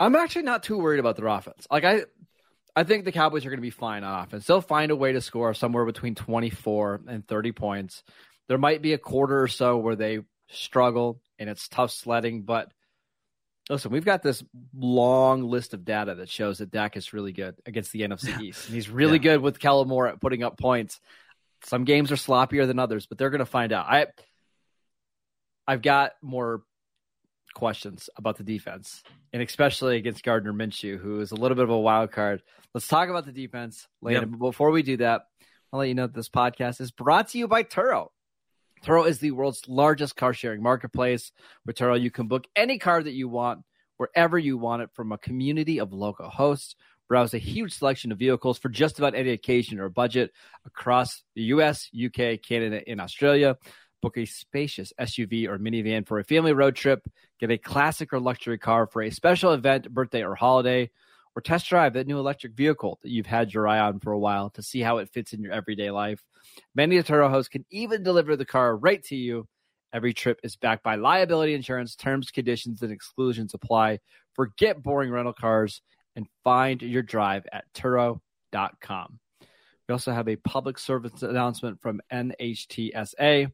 I'm 0.00 0.16
actually 0.16 0.42
not 0.42 0.62
too 0.62 0.78
worried 0.78 1.00
about 1.00 1.16
their 1.16 1.26
offense. 1.26 1.66
Like 1.70 1.84
I 1.84 2.04
I 2.74 2.84
think 2.84 3.04
the 3.04 3.12
Cowboys 3.12 3.44
are 3.44 3.50
going 3.50 3.58
to 3.58 3.62
be 3.62 3.70
fine 3.70 4.04
on 4.04 4.22
offense. 4.24 4.46
They'll 4.46 4.60
find 4.60 4.90
a 4.90 4.96
way 4.96 5.12
to 5.12 5.20
score 5.20 5.52
somewhere 5.52 5.84
between 5.84 6.14
24 6.14 7.02
and 7.08 7.26
30 7.26 7.52
points. 7.52 8.02
There 8.48 8.58
might 8.58 8.82
be 8.82 8.92
a 8.92 8.98
quarter 8.98 9.42
or 9.42 9.48
so 9.48 9.78
where 9.78 9.96
they 9.96 10.20
struggle 10.48 11.20
and 11.38 11.50
it's 11.50 11.68
tough 11.68 11.90
sledding, 11.90 12.42
but 12.42 12.70
Listen, 13.68 13.90
we've 13.90 14.04
got 14.04 14.22
this 14.22 14.44
long 14.76 15.42
list 15.42 15.74
of 15.74 15.84
data 15.84 16.16
that 16.16 16.28
shows 16.28 16.58
that 16.58 16.70
Dak 16.70 16.96
is 16.96 17.12
really 17.12 17.32
good 17.32 17.56
against 17.66 17.90
the 17.92 18.02
NFC 18.02 18.40
East. 18.40 18.66
And 18.66 18.74
he's 18.74 18.88
really 18.88 19.18
yeah. 19.18 19.34
good 19.34 19.40
with 19.40 19.58
Kellen 19.58 19.88
Moore 19.88 20.06
at 20.06 20.20
putting 20.20 20.44
up 20.44 20.58
points. 20.58 21.00
Some 21.64 21.84
games 21.84 22.12
are 22.12 22.16
sloppier 22.16 22.66
than 22.66 22.78
others, 22.78 23.06
but 23.06 23.18
they're 23.18 23.30
going 23.30 23.40
to 23.40 23.46
find 23.46 23.72
out. 23.72 23.86
I, 23.88 24.06
I've 25.66 25.82
got 25.82 26.12
more 26.22 26.62
questions 27.54 28.08
about 28.16 28.36
the 28.36 28.44
defense, 28.44 29.02
and 29.32 29.42
especially 29.42 29.96
against 29.96 30.22
Gardner 30.22 30.52
Minshew, 30.52 30.98
who 30.98 31.20
is 31.20 31.32
a 31.32 31.36
little 31.36 31.56
bit 31.56 31.64
of 31.64 31.70
a 31.70 31.78
wild 31.78 32.12
card. 32.12 32.42
Let's 32.72 32.86
talk 32.86 33.08
about 33.08 33.24
the 33.24 33.32
defense 33.32 33.88
later. 34.00 34.20
Yep. 34.20 34.28
But 34.32 34.38
before 34.38 34.70
we 34.70 34.82
do 34.82 34.98
that, 34.98 35.22
I'll 35.72 35.80
let 35.80 35.88
you 35.88 35.94
know 35.94 36.06
that 36.06 36.14
this 36.14 36.28
podcast 36.28 36.80
is 36.80 36.92
brought 36.92 37.28
to 37.30 37.38
you 37.38 37.48
by 37.48 37.64
Turo. 37.64 38.08
Turo 38.84 39.06
is 39.06 39.18
the 39.18 39.30
world's 39.32 39.66
largest 39.68 40.16
car 40.16 40.32
sharing 40.32 40.62
marketplace. 40.62 41.32
With 41.64 41.76
Turo, 41.76 42.00
you 42.00 42.10
can 42.10 42.28
book 42.28 42.46
any 42.54 42.78
car 42.78 43.02
that 43.02 43.12
you 43.12 43.28
want 43.28 43.60
wherever 43.96 44.38
you 44.38 44.58
want 44.58 44.82
it 44.82 44.90
from 44.94 45.12
a 45.12 45.18
community 45.18 45.80
of 45.80 45.92
local 45.92 46.28
hosts. 46.28 46.76
Browse 47.08 47.34
a 47.34 47.38
huge 47.38 47.72
selection 47.72 48.10
of 48.12 48.18
vehicles 48.18 48.58
for 48.58 48.68
just 48.68 48.98
about 48.98 49.14
any 49.14 49.30
occasion 49.30 49.78
or 49.78 49.88
budget 49.88 50.32
across 50.64 51.22
the 51.34 51.42
US, 51.42 51.88
UK, 51.94 52.42
Canada, 52.42 52.82
and 52.86 53.00
Australia. 53.00 53.56
Book 54.02 54.18
a 54.18 54.26
spacious 54.26 54.92
SUV 55.00 55.48
or 55.48 55.58
minivan 55.58 56.06
for 56.06 56.18
a 56.18 56.24
family 56.24 56.52
road 56.52 56.74
trip. 56.74 57.06
Get 57.40 57.50
a 57.50 57.58
classic 57.58 58.12
or 58.12 58.20
luxury 58.20 58.58
car 58.58 58.86
for 58.86 59.02
a 59.02 59.10
special 59.10 59.52
event, 59.52 59.92
birthday, 59.92 60.24
or 60.24 60.34
holiday 60.34 60.90
or 61.36 61.42
test 61.42 61.68
drive 61.68 61.92
that 61.92 62.06
new 62.06 62.18
electric 62.18 62.54
vehicle 62.54 62.98
that 63.02 63.10
you've 63.10 63.26
had 63.26 63.52
your 63.52 63.68
eye 63.68 63.78
on 63.78 64.00
for 64.00 64.12
a 64.12 64.18
while 64.18 64.48
to 64.50 64.62
see 64.62 64.80
how 64.80 64.98
it 64.98 65.10
fits 65.12 65.34
in 65.34 65.42
your 65.42 65.52
everyday 65.52 65.90
life. 65.90 66.24
Many 66.74 66.98
hosts 66.98 67.50
can 67.50 67.66
even 67.70 68.02
deliver 68.02 68.36
the 68.36 68.46
car 68.46 68.74
right 68.74 69.02
to 69.04 69.16
you. 69.16 69.46
Every 69.92 70.14
trip 70.14 70.40
is 70.42 70.56
backed 70.56 70.82
by 70.82 70.96
liability 70.96 71.54
insurance. 71.54 71.94
Terms, 71.94 72.30
conditions, 72.30 72.82
and 72.82 72.90
exclusions 72.90 73.52
apply. 73.52 74.00
Forget 74.34 74.82
boring 74.82 75.10
rental 75.10 75.34
cars 75.34 75.82
and 76.16 76.26
find 76.42 76.80
your 76.80 77.02
drive 77.02 77.46
at 77.52 77.64
Turo.com. 77.74 79.20
We 79.88 79.92
also 79.92 80.12
have 80.12 80.28
a 80.28 80.36
public 80.36 80.78
service 80.78 81.22
announcement 81.22 81.80
from 81.82 82.00
NHTSA. 82.10 83.52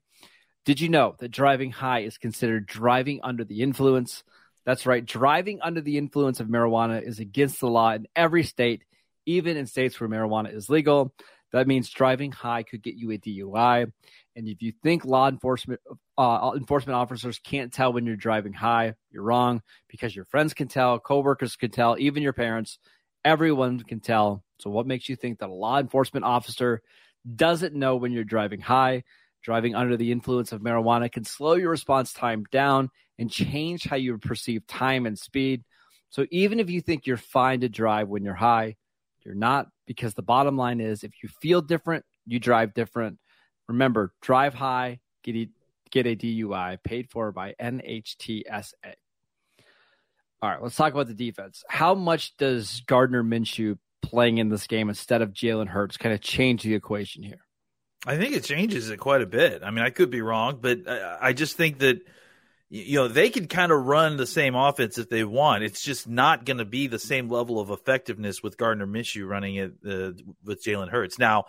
Did 0.65 0.81
you 0.81 0.89
know 0.89 1.17
that 1.19 1.33
driving 1.33 1.73
high 1.73 2.01
is 2.01 2.17
considered 2.17 2.67
driving 2.67 3.21
under 3.25 3.45
the 3.45 3.61
influence? 3.61 4.23
That's 4.65 4.87
right. 4.87 5.05
Driving 5.05 5.61
under 5.61 5.81
the 5.81 5.99
influence 5.99 6.41
of 6.41 6.49
marijuana 6.49 7.03
is 7.03 7.19
against 7.19 7.61
the 7.61 7.69
law 7.69 7.93
in 7.93 8.07
every 8.15 8.45
state, 8.45 8.85
even 9.27 9.57
in 9.57 9.67
states 9.67 9.99
where 10.01 10.09
marijuana 10.09 10.55
is 10.55 10.71
legal. 10.71 11.13
That 11.53 11.67
means 11.67 11.91
driving 11.91 12.33
high 12.33 12.63
could 12.63 12.83
get 12.83 12.95
you 12.95 13.11
a 13.11 13.19
DUI. 13.19 13.93
And 14.37 14.49
if 14.49 14.63
you 14.63 14.73
think 14.83 15.05
law 15.05 15.29
enforcement 15.29 15.81
uh, 16.17 16.53
enforcement 16.57 16.97
officers 16.97 17.39
can't 17.39 17.73
tell 17.73 17.93
when 17.93 18.07
you're 18.07 18.17
driving 18.17 18.53
high, 18.53 18.95
you're 19.11 19.23
wrong 19.23 19.63
because 19.89 20.17
your 20.17 20.25
friends 20.25 20.55
can 20.55 20.69
tell, 20.69 20.99
coworkers 20.99 21.57
can 21.57 21.71
tell, 21.71 21.97
even 21.99 22.23
your 22.23 22.33
parents. 22.33 22.79
Everyone 23.25 23.81
can 23.81 24.01
tell. 24.01 24.43
So, 24.61 24.71
what 24.71 24.87
makes 24.87 25.09
you 25.09 25.17
think 25.17 25.41
that 25.41 25.51
a 25.51 25.53
law 25.53 25.79
enforcement 25.79 26.25
officer 26.25 26.83
doesn't 27.37 27.75
know 27.75 27.97
when 27.97 28.13
you're 28.13 28.25
driving 28.25 28.61
high? 28.61 29.05
Driving 29.43 29.75
under 29.75 29.97
the 29.97 30.13
influence 30.13 30.53
of 30.53 30.61
marijuana 30.61 31.11
can 31.11 31.25
slow 31.25 31.55
your 31.55 31.71
response 31.71 32.13
time 32.13 32.45
down 32.53 32.91
and 33.19 33.31
change 33.31 33.85
how 33.85 33.97
you 33.97 34.17
perceive 34.19 34.67
time 34.67 35.05
and 35.05 35.19
speed. 35.19 35.65
So, 36.11 36.27
even 36.31 36.61
if 36.61 36.71
you 36.71 36.81
think 36.81 37.07
you're 37.07 37.17
fine 37.17 37.61
to 37.61 37.69
drive 37.69 38.09
when 38.09 38.25
you're 38.25 38.35
high, 38.35 38.77
you're 39.25 39.35
not 39.35 39.67
because 39.87 40.15
the 40.15 40.23
bottom 40.23 40.57
line 40.57 40.81
is 40.81 41.05
if 41.05 41.13
you 41.23 41.29
feel 41.29 41.61
different, 41.61 42.05
you 42.27 42.39
drive 42.39 42.75
different. 42.75 43.19
Remember, 43.69 44.13
drive 44.21 44.55
high, 44.55 45.01
get 45.23 45.37
a, 45.37 45.49
get 45.91 46.07
a 46.07 46.17
DUI 46.17 46.83
paid 46.83 47.11
for 47.11 47.33
by 47.33 47.55
NHTSA. 47.61 48.95
All 50.43 50.51
right, 50.51 50.63
let's 50.63 50.77
talk 50.77 50.93
about 50.93 51.07
the 51.07 51.15
defense. 51.15 51.63
How 51.69 51.95
much 51.95 52.37
does 52.37 52.83
Gardner 52.87 53.23
Minshew 53.23 53.79
playing 54.03 54.39
in 54.39 54.49
this 54.49 54.67
game 54.67 54.89
instead 54.89 55.23
of 55.23 55.33
Jalen 55.33 55.69
Hurts 55.69 55.97
kind 55.97 56.15
of 56.15 56.21
change 56.21 56.65
the 56.65 56.75
equation 56.75 57.23
here? 57.23 57.47
I 58.07 58.17
think 58.17 58.35
it 58.35 58.45
changes 58.45 58.91
it 58.91 58.99
quite 58.99 59.23
a 59.23 59.27
bit. 59.27 59.63
I 59.63 59.71
mean, 59.71 59.85
I 59.85 59.91
could 59.91 60.11
be 60.11 60.23
wrong, 60.23 60.59
but 60.61 60.89
I, 60.89 61.19
I 61.21 61.33
just 61.33 61.57
think 61.57 61.79
that 61.79 62.01
you 62.69 62.97
know 62.97 63.09
they 63.09 63.31
can 63.31 63.47
kind 63.47 63.71
of 63.71 63.85
run 63.85 64.17
the 64.17 64.27
same 64.27 64.55
offense 64.55 64.99
if 64.99 65.09
they 65.09 65.25
want. 65.25 65.63
It's 65.63 65.83
just 65.83 66.09
not 66.09 66.45
going 66.45 66.59
to 66.59 66.65
be 66.65 66.87
the 66.89 66.99
same 66.99 67.29
level 67.29 67.61
of 67.61 67.71
effectiveness 67.71 68.43
with 68.43 68.57
Gardner 68.57 68.87
Minshew 68.87 69.29
running 69.29 69.57
it 69.57 69.73
uh, 69.87 70.13
with 70.45 70.65
Jalen 70.65 70.89
Hurts. 70.89 71.19
Now, 71.19 71.45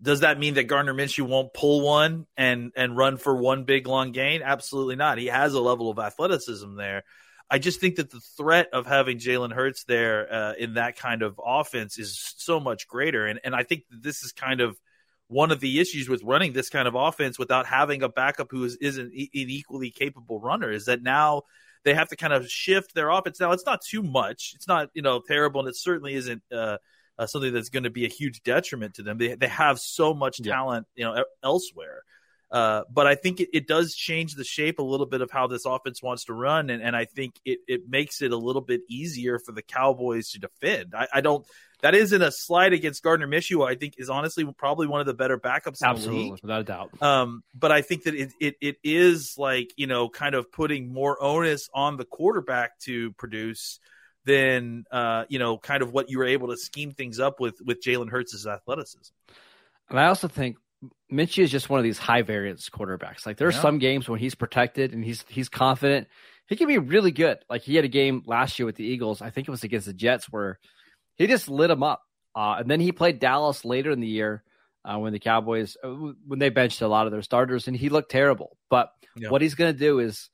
does 0.00 0.20
that 0.20 0.38
mean 0.38 0.54
that 0.54 0.64
Gardner 0.64 0.94
Minshew 0.94 1.26
won't 1.28 1.54
pull 1.54 1.82
one 1.82 2.26
and 2.36 2.72
and 2.74 2.96
run 2.96 3.16
for 3.16 3.36
one 3.36 3.64
big 3.64 3.86
long 3.86 4.12
gain? 4.12 4.42
Absolutely 4.42 4.96
not. 4.96 5.18
He 5.18 5.26
has 5.26 5.54
a 5.54 5.60
level 5.60 5.90
of 5.90 5.98
athleticism 5.98 6.74
there. 6.74 7.04
I 7.48 7.60
just 7.60 7.78
think 7.78 7.96
that 7.96 8.10
the 8.10 8.20
threat 8.36 8.70
of 8.72 8.86
having 8.86 9.18
Jalen 9.18 9.52
Hurts 9.52 9.84
there 9.84 10.32
uh, 10.32 10.52
in 10.58 10.74
that 10.74 10.96
kind 10.96 11.22
of 11.22 11.40
offense 11.44 11.96
is 11.96 12.34
so 12.38 12.58
much 12.58 12.88
greater, 12.88 13.24
and 13.24 13.38
and 13.44 13.54
I 13.54 13.62
think 13.62 13.84
this 13.88 14.24
is 14.24 14.32
kind 14.32 14.60
of 14.60 14.76
one 15.28 15.50
of 15.50 15.60
the 15.60 15.80
issues 15.80 16.08
with 16.08 16.22
running 16.22 16.52
this 16.52 16.68
kind 16.68 16.86
of 16.86 16.94
offense 16.94 17.38
without 17.38 17.66
having 17.66 18.02
a 18.02 18.08
backup 18.08 18.48
who 18.50 18.64
is, 18.64 18.76
isn't 18.76 19.06
an 19.06 19.28
equally 19.32 19.90
capable 19.90 20.40
runner 20.40 20.70
is 20.70 20.86
that 20.86 21.02
now 21.02 21.42
they 21.84 21.94
have 21.94 22.08
to 22.08 22.16
kind 22.16 22.32
of 22.32 22.48
shift 22.48 22.94
their 22.94 23.10
offense. 23.10 23.40
Now 23.40 23.52
it's 23.52 23.66
not 23.66 23.80
too 23.80 24.02
much. 24.02 24.52
It's 24.54 24.68
not, 24.68 24.90
you 24.94 25.02
know, 25.02 25.20
terrible. 25.26 25.60
And 25.60 25.68
it 25.68 25.76
certainly 25.76 26.14
isn't, 26.14 26.42
uh, 26.52 26.78
uh, 27.18 27.26
something 27.26 27.52
that's 27.52 27.70
going 27.70 27.84
to 27.84 27.90
be 27.90 28.04
a 28.04 28.08
huge 28.08 28.42
detriment 28.42 28.94
to 28.94 29.02
them. 29.02 29.18
They, 29.18 29.34
they 29.34 29.48
have 29.48 29.78
so 29.78 30.14
much 30.14 30.42
talent, 30.42 30.86
you 30.94 31.04
know, 31.04 31.24
elsewhere. 31.42 32.02
Uh, 32.50 32.82
but 32.92 33.06
I 33.06 33.16
think 33.16 33.40
it, 33.40 33.48
it, 33.52 33.66
does 33.66 33.94
change 33.94 34.34
the 34.34 34.44
shape 34.44 34.78
a 34.78 34.82
little 34.82 35.06
bit 35.06 35.20
of 35.20 35.30
how 35.32 35.48
this 35.48 35.64
offense 35.64 36.00
wants 36.00 36.26
to 36.26 36.32
run, 36.32 36.70
and, 36.70 36.80
and 36.80 36.94
I 36.94 37.04
think 37.04 37.40
it, 37.44 37.58
it 37.66 37.88
makes 37.88 38.22
it 38.22 38.30
a 38.30 38.36
little 38.36 38.62
bit 38.62 38.82
easier 38.88 39.40
for 39.40 39.50
the 39.50 39.62
Cowboys 39.62 40.30
to 40.30 40.38
defend. 40.38 40.94
I, 40.94 41.08
I 41.12 41.20
don't 41.22 41.44
that 41.82 41.94
isn't 41.94 42.22
a 42.22 42.32
slide 42.32 42.72
against 42.72 43.02
Gardner 43.02 43.26
Minshew. 43.26 43.66
I 43.66 43.74
think 43.74 43.94
is 43.98 44.08
honestly 44.08 44.46
probably 44.56 44.86
one 44.86 45.00
of 45.00 45.06
the 45.06 45.14
better 45.14 45.38
backups 45.38 45.82
in 45.82 45.88
Absolutely, 45.88 46.38
without 46.42 46.60
a 46.60 46.64
doubt. 46.64 47.02
Um, 47.02 47.42
but 47.54 47.72
I 47.72 47.82
think 47.82 48.04
that 48.04 48.14
it, 48.14 48.32
it 48.40 48.56
it 48.60 48.76
is 48.82 49.34
like 49.36 49.72
you 49.76 49.86
know 49.86 50.08
kind 50.08 50.34
of 50.34 50.50
putting 50.50 50.92
more 50.92 51.22
onus 51.22 51.68
on 51.74 51.96
the 51.96 52.04
quarterback 52.04 52.78
to 52.80 53.12
produce 53.12 53.78
than 54.24 54.84
uh, 54.90 55.24
you 55.28 55.38
know 55.38 55.58
kind 55.58 55.82
of 55.82 55.92
what 55.92 56.10
you 56.10 56.18
were 56.18 56.26
able 56.26 56.48
to 56.48 56.56
scheme 56.56 56.92
things 56.92 57.20
up 57.20 57.40
with 57.40 57.56
with 57.64 57.82
Jalen 57.82 58.10
Hurts' 58.10 58.46
athleticism. 58.46 59.12
And 59.88 60.00
I 60.00 60.06
also 60.06 60.28
think 60.28 60.56
Minshew 61.12 61.44
is 61.44 61.50
just 61.50 61.70
one 61.70 61.78
of 61.78 61.84
these 61.84 61.98
high 61.98 62.22
variance 62.22 62.68
quarterbacks. 62.68 63.26
Like 63.26 63.36
there 63.36 63.48
are 63.48 63.52
yeah. 63.52 63.60
some 63.60 63.78
games 63.78 64.08
when 64.08 64.18
he's 64.18 64.34
protected 64.34 64.92
and 64.92 65.04
he's 65.04 65.24
he's 65.28 65.48
confident. 65.48 66.08
He 66.48 66.56
can 66.56 66.68
be 66.68 66.78
really 66.78 67.10
good. 67.10 67.38
Like 67.50 67.62
he 67.62 67.74
had 67.74 67.84
a 67.84 67.88
game 67.88 68.22
last 68.26 68.58
year 68.58 68.66
with 68.66 68.76
the 68.76 68.84
Eagles. 68.84 69.20
I 69.20 69.30
think 69.30 69.48
it 69.48 69.50
was 69.50 69.64
against 69.64 69.86
the 69.86 69.92
Jets 69.92 70.26
where 70.30 70.58
he 71.16 71.26
just 71.26 71.48
lit 71.48 71.70
him 71.70 71.82
up. 71.82 72.02
Uh, 72.34 72.56
and 72.58 72.70
then 72.70 72.80
he 72.80 72.92
played 72.92 73.18
Dallas 73.18 73.64
later 73.64 73.90
in 73.90 74.00
the 74.00 74.06
year 74.06 74.42
uh, 74.84 74.98
when 74.98 75.12
the 75.12 75.18
Cowboys 75.18 75.76
uh, 75.82 75.88
when 75.88 76.38
they 76.38 76.50
benched 76.50 76.82
a 76.82 76.88
lot 76.88 77.06
of 77.06 77.12
their 77.12 77.22
starters, 77.22 77.66
and 77.66 77.76
he 77.76 77.88
looked 77.88 78.10
terrible. 78.10 78.56
But 78.68 78.90
yeah. 79.16 79.30
what 79.30 79.42
he's 79.42 79.54
going 79.54 79.72
to 79.72 79.78
do 79.78 79.98
is 79.98 80.28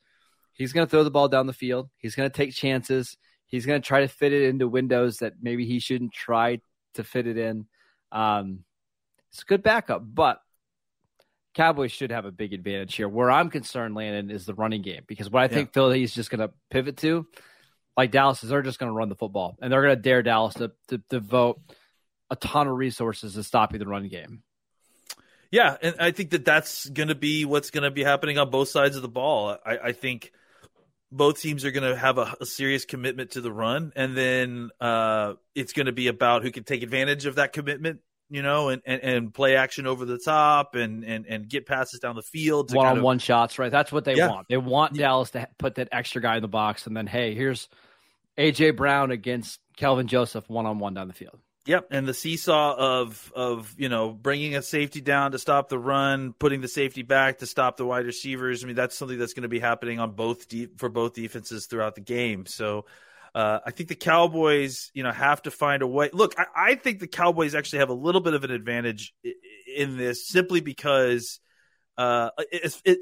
he's 0.53 0.73
going 0.73 0.87
to 0.87 0.91
throw 0.91 1.05
the 1.05 1.11
ball 1.11 1.29
down 1.29 1.47
the 1.47 1.53
field. 1.53 1.89
He's 1.99 2.15
going 2.15 2.29
to 2.29 2.37
take 2.37 2.53
chances. 2.53 3.17
He's 3.47 3.67
going 3.67 3.81
to 3.81 3.87
try 3.87 4.01
to 4.01 4.09
fit 4.09 4.33
it 4.33 4.43
into 4.49 4.67
windows 4.67 5.19
that 5.19 5.35
maybe 5.41 5.67
he 5.67 5.79
shouldn't 5.79 6.13
try 6.13 6.61
to 6.95 7.05
fit 7.05 7.27
it 7.27 7.39
in. 7.39 7.67
Um, 8.11 8.65
it's 9.31 9.43
a 9.43 9.47
good 9.47 9.63
backup, 9.63 10.03
but 10.05 10.41
Cowboys 11.55 11.93
should 11.93 12.11
have 12.11 12.25
a 12.25 12.33
big 12.33 12.53
advantage 12.53 12.95
here. 12.95 13.09
Where 13.09 13.31
I'm 13.31 13.51
concerned, 13.51 13.95
Landon, 13.95 14.31
is 14.31 14.47
the 14.47 14.55
running 14.55 14.83
game 14.83 15.03
because 15.07 15.31
what 15.31 15.43
I 15.43 15.49
think 15.49 15.69
yeah. 15.69 15.75
Philly 15.75 16.03
is 16.03 16.15
just 16.15 16.31
going 16.31 16.41
to 16.41 16.51
pivot 16.71 16.97
to 16.99 17.27
like 17.97 18.11
Dallas 18.11 18.43
is 18.43 18.51
they're 18.51 18.63
just 18.63 18.79
going 18.79 18.91
to 18.91 18.97
run 18.97 19.09
the 19.09 19.15
football 19.15 19.57
and 19.61 19.73
they're 19.73 19.83
going 19.83 19.97
to 19.97 20.03
dare 20.03 20.23
Dallas 20.23 20.55
to, 20.55 20.73
to 20.89 20.99
devote 21.11 21.61
a 22.31 22.37
ton 22.37 22.67
of 22.67 22.77
resources 22.77 23.35
to 23.35 23.43
stopping 23.43 23.79
the 23.79 23.87
run 23.87 24.09
game. 24.09 24.43
Yeah, 25.51 25.77
and 25.83 25.97
I 26.01 26.13
think 26.13 26.31
that 26.31 26.47
that's 26.47 26.89
going 26.89 27.11
to 27.11 27.15
be 27.15 27.45
what's 27.45 27.71
going 27.71 27.85
to 27.85 27.91
be 27.91 28.03
happening 28.03 28.39
on 28.39 28.51
both 28.51 28.71
sides 28.71 28.97
of 28.97 29.03
the 29.03 29.09
ball. 29.09 29.59
I, 29.65 29.79
I 29.79 29.93
think 29.93 30.33
both 31.11 31.43
teams 31.43 31.67
are 31.67 31.71
going 31.71 31.89
to 31.89 31.95
have 31.95 32.17
a, 32.17 32.35
a, 32.41 32.47
serious 32.47 32.87
commitment 32.87 33.33
to 33.33 33.43
the 33.43 33.53
run, 33.53 33.93
and 33.95 34.17
then 34.17 34.71
uh, 34.81 35.35
it's 35.55 35.75
going 35.75 35.87
to 35.87 35.93
be 35.93 36.07
about 36.07 36.43
who 36.43 36.51
can 36.51 36.65
take 36.65 36.83
advantage 36.83 37.27
of 37.27 37.35
that 37.35 37.53
commitment 37.53 38.01
you 38.33 38.43
know, 38.43 38.71
and, 38.71 38.81
and, 38.87 39.03
and 39.03 39.35
play 39.35 39.57
action 39.57 39.87
over 39.87 40.07
the 40.07 40.19
top 40.19 40.75
and, 40.75 41.05
and, 41.05 41.27
and 41.27 41.49
get 41.49 41.67
passes 41.67 42.01
down 42.01 42.17
the 42.17 42.23
field. 42.23 42.75
One 42.75 42.87
on 42.87 43.03
one 43.03 43.19
shots, 43.19 43.59
right? 43.59 43.71
That's 43.71 43.93
what 43.93 44.05
they 44.05 44.15
yeah. 44.15 44.29
want. 44.29 44.49
They 44.49 44.57
want 44.57 44.95
yeah. 44.95 45.03
Dallas 45.03 45.31
to 45.33 45.49
put 45.59 45.75
that 45.75 45.89
extra 45.93 46.23
guy 46.23 46.37
in 46.37 46.43
the 46.43 46.49
box, 46.49 46.87
and 46.87 46.97
then 46.97 47.07
hey, 47.07 47.35
here's 47.35 47.69
AJ 48.39 48.77
Brown 48.77 49.11
against 49.11 49.61
Kelvin 49.77 50.09
Joseph 50.09 50.49
one 50.49 50.65
on 50.65 50.79
one 50.79 50.95
down 50.95 51.09
the 51.09 51.15
field. 51.15 51.39
Yep, 51.67 51.89
and 51.93 52.09
the 52.09 52.15
seesaw 52.15 52.75
of 52.77 53.33
of 53.37 53.73
you 53.79 53.89
know 53.89 54.11
bringing 54.11 54.57
a 54.57 54.63
safety 54.63 55.01
down 55.01 55.33
to 55.33 55.39
stop 55.39 55.69
the 55.69 55.79
run, 55.79 56.33
putting 56.33 56.61
the 56.61 56.69
safety 56.69 57.03
back 57.03 57.39
to 57.39 57.47
stop 57.47 57.77
the 57.77 57.87
wide 57.87 58.07
receivers. 58.07 58.65
I 58.65 58.67
mean, 58.67 58.75
that's 58.75 58.97
something 58.97 59.19
that's 59.19 59.35
going 59.35 59.43
to 59.43 59.49
be 59.49 59.61
happening 59.61 60.01
on 60.01 60.13
both 60.13 60.49
de- 60.49 60.71
for 60.79 60.89
both 60.89 61.13
defenses 61.13 61.67
throughout 61.67 61.95
the 61.95 62.01
game. 62.01 62.47
So 62.47 62.87
uh, 63.35 63.61
I 63.65 63.71
think 63.71 63.89
the 63.89 63.95
Cowboys, 63.95 64.91
you 64.93 65.03
know, 65.03 65.11
have 65.11 65.43
to 65.43 65.51
find 65.51 65.83
a 65.83 65.87
way. 65.87 66.11
Look, 66.13 66.35
I, 66.39 66.45
I, 66.55 66.75
think 66.75 67.01
the 67.01 67.07
Cowboys 67.07 67.55
actually 67.55 67.79
have 67.79 67.89
a 67.89 67.95
little 67.95 68.21
bit 68.21 68.35
of 68.35 68.45
an 68.45 68.51
advantage 68.51 69.15
in 69.75 69.97
this 69.97 70.29
simply 70.29 70.61
because, 70.61 71.41
uh, 71.97 72.31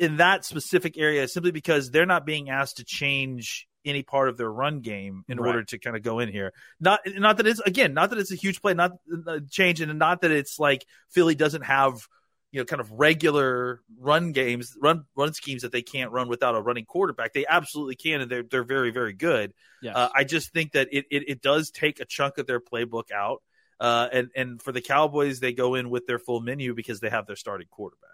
in 0.00 0.18
that 0.18 0.44
specific 0.44 0.96
area, 0.96 1.26
simply 1.26 1.50
because 1.50 1.90
they're 1.90 2.06
not 2.06 2.26
being 2.26 2.48
asked 2.48 2.76
to 2.76 2.84
change 2.84 3.66
any 3.84 4.02
part 4.02 4.28
of 4.28 4.36
their 4.36 4.50
run 4.50 4.80
game 4.80 5.24
in 5.28 5.38
right. 5.38 5.48
order 5.48 5.64
to 5.64 5.78
kind 5.78 5.96
of 5.96 6.02
go 6.02 6.20
in 6.20 6.28
here. 6.28 6.52
Not, 6.78 7.00
not 7.06 7.38
that 7.38 7.46
it's 7.46 7.60
again, 7.60 7.94
not 7.94 8.10
that 8.10 8.18
it's 8.18 8.32
a 8.32 8.36
huge 8.36 8.60
play, 8.60 8.74
not 8.74 8.92
uh, 9.26 9.40
change, 9.50 9.80
and 9.80 9.98
not 9.98 10.20
that 10.20 10.30
it's 10.30 10.60
like 10.60 10.84
Philly 11.08 11.34
doesn't 11.34 11.62
have 11.62 12.06
you 12.52 12.60
know 12.60 12.64
kind 12.64 12.80
of 12.80 12.90
regular 12.92 13.80
run 13.98 14.32
games 14.32 14.76
run 14.80 15.04
run 15.16 15.32
schemes 15.32 15.62
that 15.62 15.72
they 15.72 15.82
can't 15.82 16.10
run 16.10 16.28
without 16.28 16.54
a 16.54 16.60
running 16.60 16.84
quarterback 16.84 17.32
they 17.32 17.46
absolutely 17.46 17.96
can 17.96 18.20
and 18.20 18.30
they're 18.30 18.42
they're 18.42 18.64
very 18.64 18.90
very 18.90 19.12
good 19.12 19.52
yes. 19.82 19.94
uh, 19.96 20.08
i 20.14 20.24
just 20.24 20.52
think 20.52 20.72
that 20.72 20.88
it, 20.92 21.06
it, 21.10 21.28
it 21.28 21.42
does 21.42 21.70
take 21.70 22.00
a 22.00 22.04
chunk 22.04 22.38
of 22.38 22.46
their 22.46 22.60
playbook 22.60 23.10
out 23.10 23.42
uh, 23.80 24.08
and 24.12 24.28
and 24.36 24.62
for 24.62 24.72
the 24.72 24.80
cowboys 24.80 25.40
they 25.40 25.52
go 25.52 25.74
in 25.74 25.88
with 25.90 26.06
their 26.06 26.18
full 26.18 26.40
menu 26.40 26.74
because 26.74 27.00
they 27.00 27.08
have 27.10 27.26
their 27.26 27.36
starting 27.36 27.68
quarterback 27.70 28.10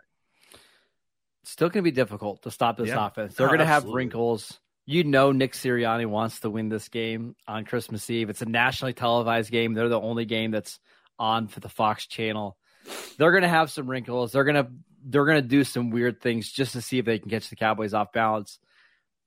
it's 1.43 1.53
still 1.53 1.69
going 1.69 1.85
to 1.85 1.91
be 1.91 1.95
difficult 1.95 2.43
to 2.43 2.51
stop 2.51 2.77
this 2.77 2.89
yeah. 2.89 3.07
offense 3.07 3.35
they're 3.35 3.47
oh, 3.47 3.51
going 3.51 3.61
to 3.61 3.67
have 3.67 3.85
wrinkles 3.85 4.61
you 4.89 5.03
know 5.03 5.33
Nick 5.33 5.53
Sirianni 5.55 6.07
wants 6.07 6.41
to 6.41 6.51
win 6.51 6.69
this 6.69 6.89
game 6.89 7.35
on 7.49 7.65
Christmas 7.65 8.09
Eve. 8.09 8.31
It's 8.31 8.41
a 8.41 8.47
nationally 8.47 8.93
televised 8.93 9.51
game. 9.51 9.75
They're 9.75 9.89
the 9.89 10.01
only 10.01 10.27
game 10.27 10.53
that's 10.53 10.79
on 11.19 11.49
for 11.49 11.59
the 11.59 11.69
Fox 11.69 12.07
channel 12.07 12.57
they're 13.19 13.31
going 13.31 13.43
to 13.43 13.49
have 13.49 13.71
some 13.71 13.89
wrinkles. 13.89 14.33
They're 14.33 14.45
going 14.45 14.57
to 14.57 14.71
they're 15.09 15.25
going 15.25 15.43
to 15.43 15.49
do 15.49 15.63
some 15.65 15.91
weird 15.91 16.21
things 16.21 16.51
just 16.51 16.73
to 16.73 16.83
see 16.83 16.99
if 16.99 17.05
they 17.05 17.19
can 17.19 17.31
catch 17.31 17.49
the 17.49 17.57
Cowboys 17.57 17.95
off 17.95 18.13
balance. 18.13 18.59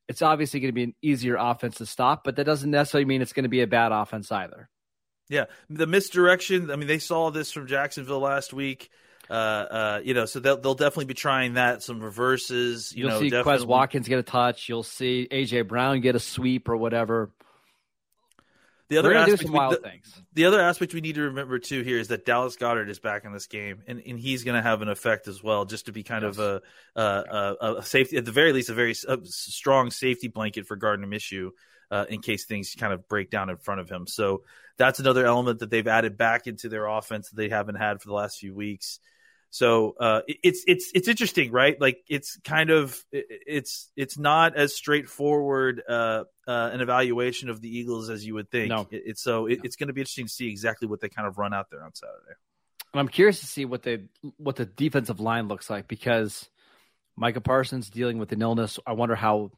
It's 0.08 0.22
obviously 0.22 0.60
going 0.60 0.70
to 0.70 0.74
be 0.74 0.84
an 0.84 0.96
easier 1.02 1.36
offense 1.36 1.78
to 1.78 1.86
stop, 1.86 2.24
but 2.24 2.36
that 2.36 2.44
doesn't 2.44 2.72
necessarily 2.72 3.06
mean 3.06 3.22
it's 3.22 3.34
going 3.34 3.44
to 3.44 3.50
be 3.50 3.62
a 3.62 3.68
bad 3.68 3.92
offense 3.92 4.32
either. 4.32 4.70
Yeah, 5.30 5.46
the 5.70 5.86
misdirection. 5.86 6.72
I 6.72 6.76
mean, 6.76 6.88
they 6.88 7.00
saw 7.00 7.30
this 7.30 7.52
from 7.52 7.68
Jacksonville 7.68 8.20
last 8.20 8.52
week. 8.52 8.90
Uh, 9.30 9.34
uh, 9.34 10.02
you 10.04 10.16
know, 10.16 10.26
so 10.26 10.40
they'll 10.40 10.58
they'll 10.58 10.74
definitely 10.74 11.06
be 11.06 11.14
trying 11.14 11.54
that. 11.54 11.84
Some 11.84 12.02
reverses. 12.02 12.92
You 12.96 13.06
will 13.06 13.12
know, 13.12 13.20
see 13.20 13.30
definitely. 13.30 13.66
Quez 13.66 13.68
Watkins 13.68 14.08
get 14.08 14.18
a 14.18 14.24
touch. 14.24 14.68
You'll 14.68 14.82
see 14.82 15.28
AJ 15.30 15.68
Brown 15.68 16.02
get 16.02 16.16
a 16.16 16.20
sweep 16.20 16.68
or 16.68 16.76
whatever 16.76 17.32
The 18.90 18.98
other 18.98 19.10
We're 19.10 19.14
gonna 19.14 19.26
do 19.28 19.34
aspect 19.34 19.48
some 19.48 19.54
we- 19.54 19.58
wild 19.60 19.74
the- 19.74 19.78
things. 19.78 20.22
the 20.34 20.46
other 20.46 20.60
aspect 20.60 20.94
we 20.96 21.02
need 21.02 21.16
to 21.16 21.22
remember 21.24 21.60
too 21.60 21.84
here 21.84 22.00
is 22.00 22.08
that 22.08 22.26
Dallas 22.26 22.56
Goedert 22.58 22.90
is 22.90 23.00
back 23.00 23.24
in 23.24 23.32
this 23.32 23.46
game, 23.46 23.84
and, 23.88 24.02
and 24.06 24.20
he's 24.20 24.44
going 24.44 24.56
to 24.56 24.62
have 24.64 24.82
an 24.82 24.90
effect 24.90 25.28
as 25.28 25.44
well, 25.44 25.66
just 25.66 25.86
to 25.86 25.92
be 25.92 26.02
kind 26.04 26.24
of 26.26 26.40
a, 26.40 26.62
a, 26.96 27.02
a, 27.02 27.76
a 27.78 27.84
safety, 27.84 28.18
at 28.18 28.26
the 28.26 28.32
very 28.32 28.52
least, 28.52 28.70
a 28.70 28.74
very 28.74 28.96
a 29.08 29.18
strong 29.26 29.92
safety 29.92 30.28
blanket 30.28 30.66
for 30.66 30.76
Gardner 30.76 31.06
Minshew 31.08 31.52
uh, 31.92 32.06
in 32.10 32.22
case 32.22 32.46
things 32.46 32.74
kind 32.80 32.92
of 32.94 33.08
break 33.08 33.30
down 33.30 33.50
in 33.52 33.58
front 33.58 33.80
of 33.80 33.90
him. 33.90 34.08
So 34.08 34.44
that's 34.78 35.00
another 35.00 35.26
element 35.26 35.60
that 35.60 35.70
they've 35.70 35.88
added 35.88 36.18
back 36.18 36.48
into 36.48 36.68
their 36.68 36.88
offense 36.88 37.30
that 37.30 37.36
they 37.36 37.50
haven't 37.50 37.76
had 37.76 38.02
for 38.02 38.08
the 38.08 38.14
last 38.16 38.40
few 38.40 38.54
weeks. 38.56 39.00
So 39.52 39.96
uh, 40.00 40.22
it's 40.28 40.64
it's 40.68 40.92
it's 40.94 41.08
interesting, 41.08 41.52
right? 41.52 41.80
Like 41.82 42.04
it's 42.08 42.38
kind 42.44 42.70
of 42.70 43.04
it's 43.12 43.92
it's 43.96 44.18
not 44.18 44.56
as 44.56 44.76
straightforward 44.76 45.82
uh, 45.90 46.26
uh, 46.48 46.70
an 46.72 46.82
evaluation 46.82 47.50
of 47.50 47.60
the 47.60 47.68
Eagles 47.76 48.10
as 48.10 48.26
you 48.26 48.36
would 48.36 48.52
think. 48.52 48.70
No. 48.70 48.88
It- 48.92 49.04
it's 49.06 49.24
so 49.24 49.48
it, 49.48 49.62
it's 49.64 49.76
going 49.76 49.88
to 49.88 49.94
be 49.94 50.02
interesting 50.02 50.28
to 50.28 50.32
see 50.32 50.50
exactly 50.50 50.88
what 50.88 51.02
they 51.02 51.10
kind 51.10 51.28
of 51.28 51.38
run 51.38 51.54
out 51.54 51.68
there 51.72 51.84
on 51.84 51.96
Saturday. 51.96 52.36
And 52.94 53.00
I'm 53.00 53.08
curious 53.08 53.40
to 53.40 53.48
see 53.48 53.66
what 53.66 53.82
the 53.84 54.04
what 54.38 54.56
the 54.56 54.66
defensive 54.66 55.20
line 55.20 55.48
looks 55.48 55.70
like 55.70 55.88
because 55.88 56.48
Micah 57.18 57.42
Parsons 57.42 57.90
dealing 57.90 58.20
with 58.20 58.32
an 58.32 58.42
illness. 58.42 58.80
I 58.86 58.94
wonder 58.94 59.16
how 59.16 59.52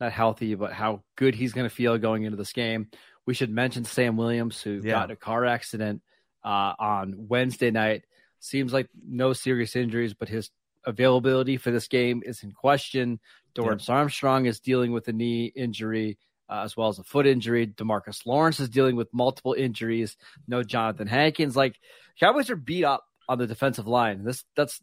not 0.00 0.12
healthy, 0.12 0.54
but 0.56 0.72
how 0.72 1.02
good 1.16 1.34
he's 1.34 1.52
going 1.52 1.68
to 1.68 1.74
feel 1.74 1.96
going 1.98 2.24
into 2.24 2.36
this 2.36 2.52
game. 2.52 2.88
We 3.26 3.34
should 3.34 3.50
mention 3.50 3.84
Sam 3.84 4.16
Williams, 4.16 4.60
who 4.62 4.80
Yeah. 4.82 4.92
got 4.92 5.04
in 5.06 5.10
a 5.12 5.16
car 5.16 5.44
accident 5.44 6.02
uh, 6.44 6.72
on 6.78 7.14
Wednesday 7.28 7.70
night. 7.70 8.04
Seems 8.40 8.72
like 8.72 8.88
no 9.06 9.32
serious 9.32 9.76
injuries, 9.76 10.14
but 10.14 10.28
his 10.28 10.50
availability 10.84 11.56
for 11.56 11.70
this 11.70 11.88
game 11.88 12.22
is 12.24 12.42
in 12.42 12.52
question. 12.52 13.20
Dorance 13.54 13.90
Armstrong 13.90 14.46
is 14.46 14.60
dealing 14.60 14.92
with 14.92 15.08
a 15.08 15.12
knee 15.12 15.46
injury 15.46 16.18
uh, 16.48 16.62
as 16.64 16.76
well 16.76 16.88
as 16.88 16.98
a 16.98 17.04
foot 17.04 17.26
injury. 17.26 17.66
Demarcus 17.66 18.24
Lawrence 18.26 18.60
is 18.60 18.68
dealing 18.68 18.96
with 18.96 19.08
multiple 19.12 19.52
injuries. 19.52 20.16
No 20.46 20.62
Johnathan 20.62 21.08
Hankins. 21.08 21.56
Like 21.56 21.76
Cowboys 22.18 22.50
are 22.50 22.56
beat 22.56 22.84
up 22.84 23.04
on 23.28 23.38
the 23.38 23.46
defensive 23.46 23.86
line. 23.86 24.24
This 24.24 24.44
that's 24.56 24.80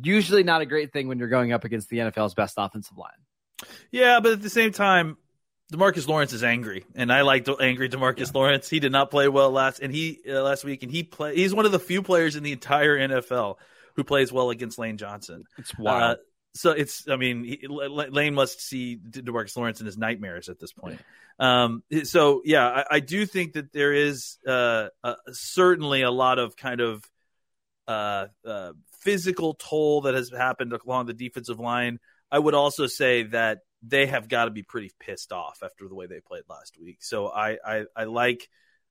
usually 0.00 0.42
not 0.42 0.60
a 0.60 0.66
great 0.66 0.92
thing 0.92 1.08
when 1.08 1.18
you're 1.18 1.28
going 1.28 1.52
up 1.52 1.64
against 1.64 1.88
the 1.88 1.98
NFL's 1.98 2.34
best 2.34 2.54
offensive 2.58 2.98
line. 2.98 3.10
Yeah, 3.90 4.20
but 4.20 4.32
at 4.32 4.42
the 4.42 4.50
same 4.50 4.72
time, 4.72 5.16
Demarcus 5.72 6.06
Lawrence 6.06 6.32
is 6.32 6.44
angry, 6.44 6.84
and 6.94 7.12
I 7.12 7.22
like 7.22 7.44
the 7.44 7.54
angry 7.56 7.88
Demarcus 7.88 8.32
Lawrence. 8.32 8.68
He 8.68 8.78
did 8.78 8.92
not 8.92 9.10
play 9.10 9.28
well 9.28 9.50
last 9.50 9.80
and 9.80 9.92
he 9.92 10.20
uh, 10.28 10.42
last 10.42 10.64
week, 10.64 10.82
and 10.82 10.92
he 10.92 11.02
play. 11.02 11.34
He's 11.34 11.52
one 11.52 11.66
of 11.66 11.72
the 11.72 11.80
few 11.80 12.02
players 12.02 12.36
in 12.36 12.44
the 12.44 12.52
entire 12.52 12.96
NFL 12.96 13.56
who 13.96 14.04
plays 14.04 14.32
well 14.32 14.50
against 14.50 14.78
Lane 14.78 14.96
Johnson. 14.96 15.44
It's 15.58 15.76
Uh, 16.12 16.16
so 16.54 16.70
it's, 16.70 17.08
I 17.08 17.16
mean, 17.16 17.44
he, 17.44 17.66
Lane 17.68 18.34
must 18.34 18.60
see 18.60 18.96
De- 18.96 19.22
Demarcus 19.22 19.56
Lawrence 19.56 19.80
in 19.80 19.86
his 19.86 19.98
nightmares 19.98 20.48
at 20.48 20.58
this 20.58 20.72
point. 20.72 21.00
Um, 21.38 21.82
so 22.04 22.42
yeah, 22.44 22.66
I, 22.66 22.84
I 22.92 23.00
do 23.00 23.26
think 23.26 23.54
that 23.54 23.72
there 23.72 23.92
is 23.92 24.38
uh, 24.46 24.88
uh, 25.04 25.14
certainly 25.32 26.02
a 26.02 26.10
lot 26.10 26.38
of 26.38 26.56
kind 26.56 26.80
of 26.80 27.04
uh, 27.86 28.26
uh, 28.44 28.72
physical 29.00 29.54
toll 29.54 30.02
that 30.02 30.14
has 30.14 30.30
happened 30.30 30.72
along 30.72 31.06
the 31.06 31.14
defensive 31.14 31.58
line. 31.58 31.98
I 32.30 32.38
would 32.38 32.54
also 32.54 32.86
say 32.86 33.24
that 33.24 33.58
they 33.82 34.06
have 34.06 34.28
got 34.28 34.46
to 34.46 34.50
be 34.50 34.62
pretty 34.62 34.90
pissed 35.00 35.32
off 35.32 35.58
after 35.62 35.88
the 35.88 35.94
way 35.94 36.06
they 36.06 36.20
played 36.20 36.42
last 36.48 36.76
week. 36.80 36.98
So 37.02 37.28
I, 37.28 37.58
I, 37.64 37.84
I 37.94 38.04
like. 38.04 38.48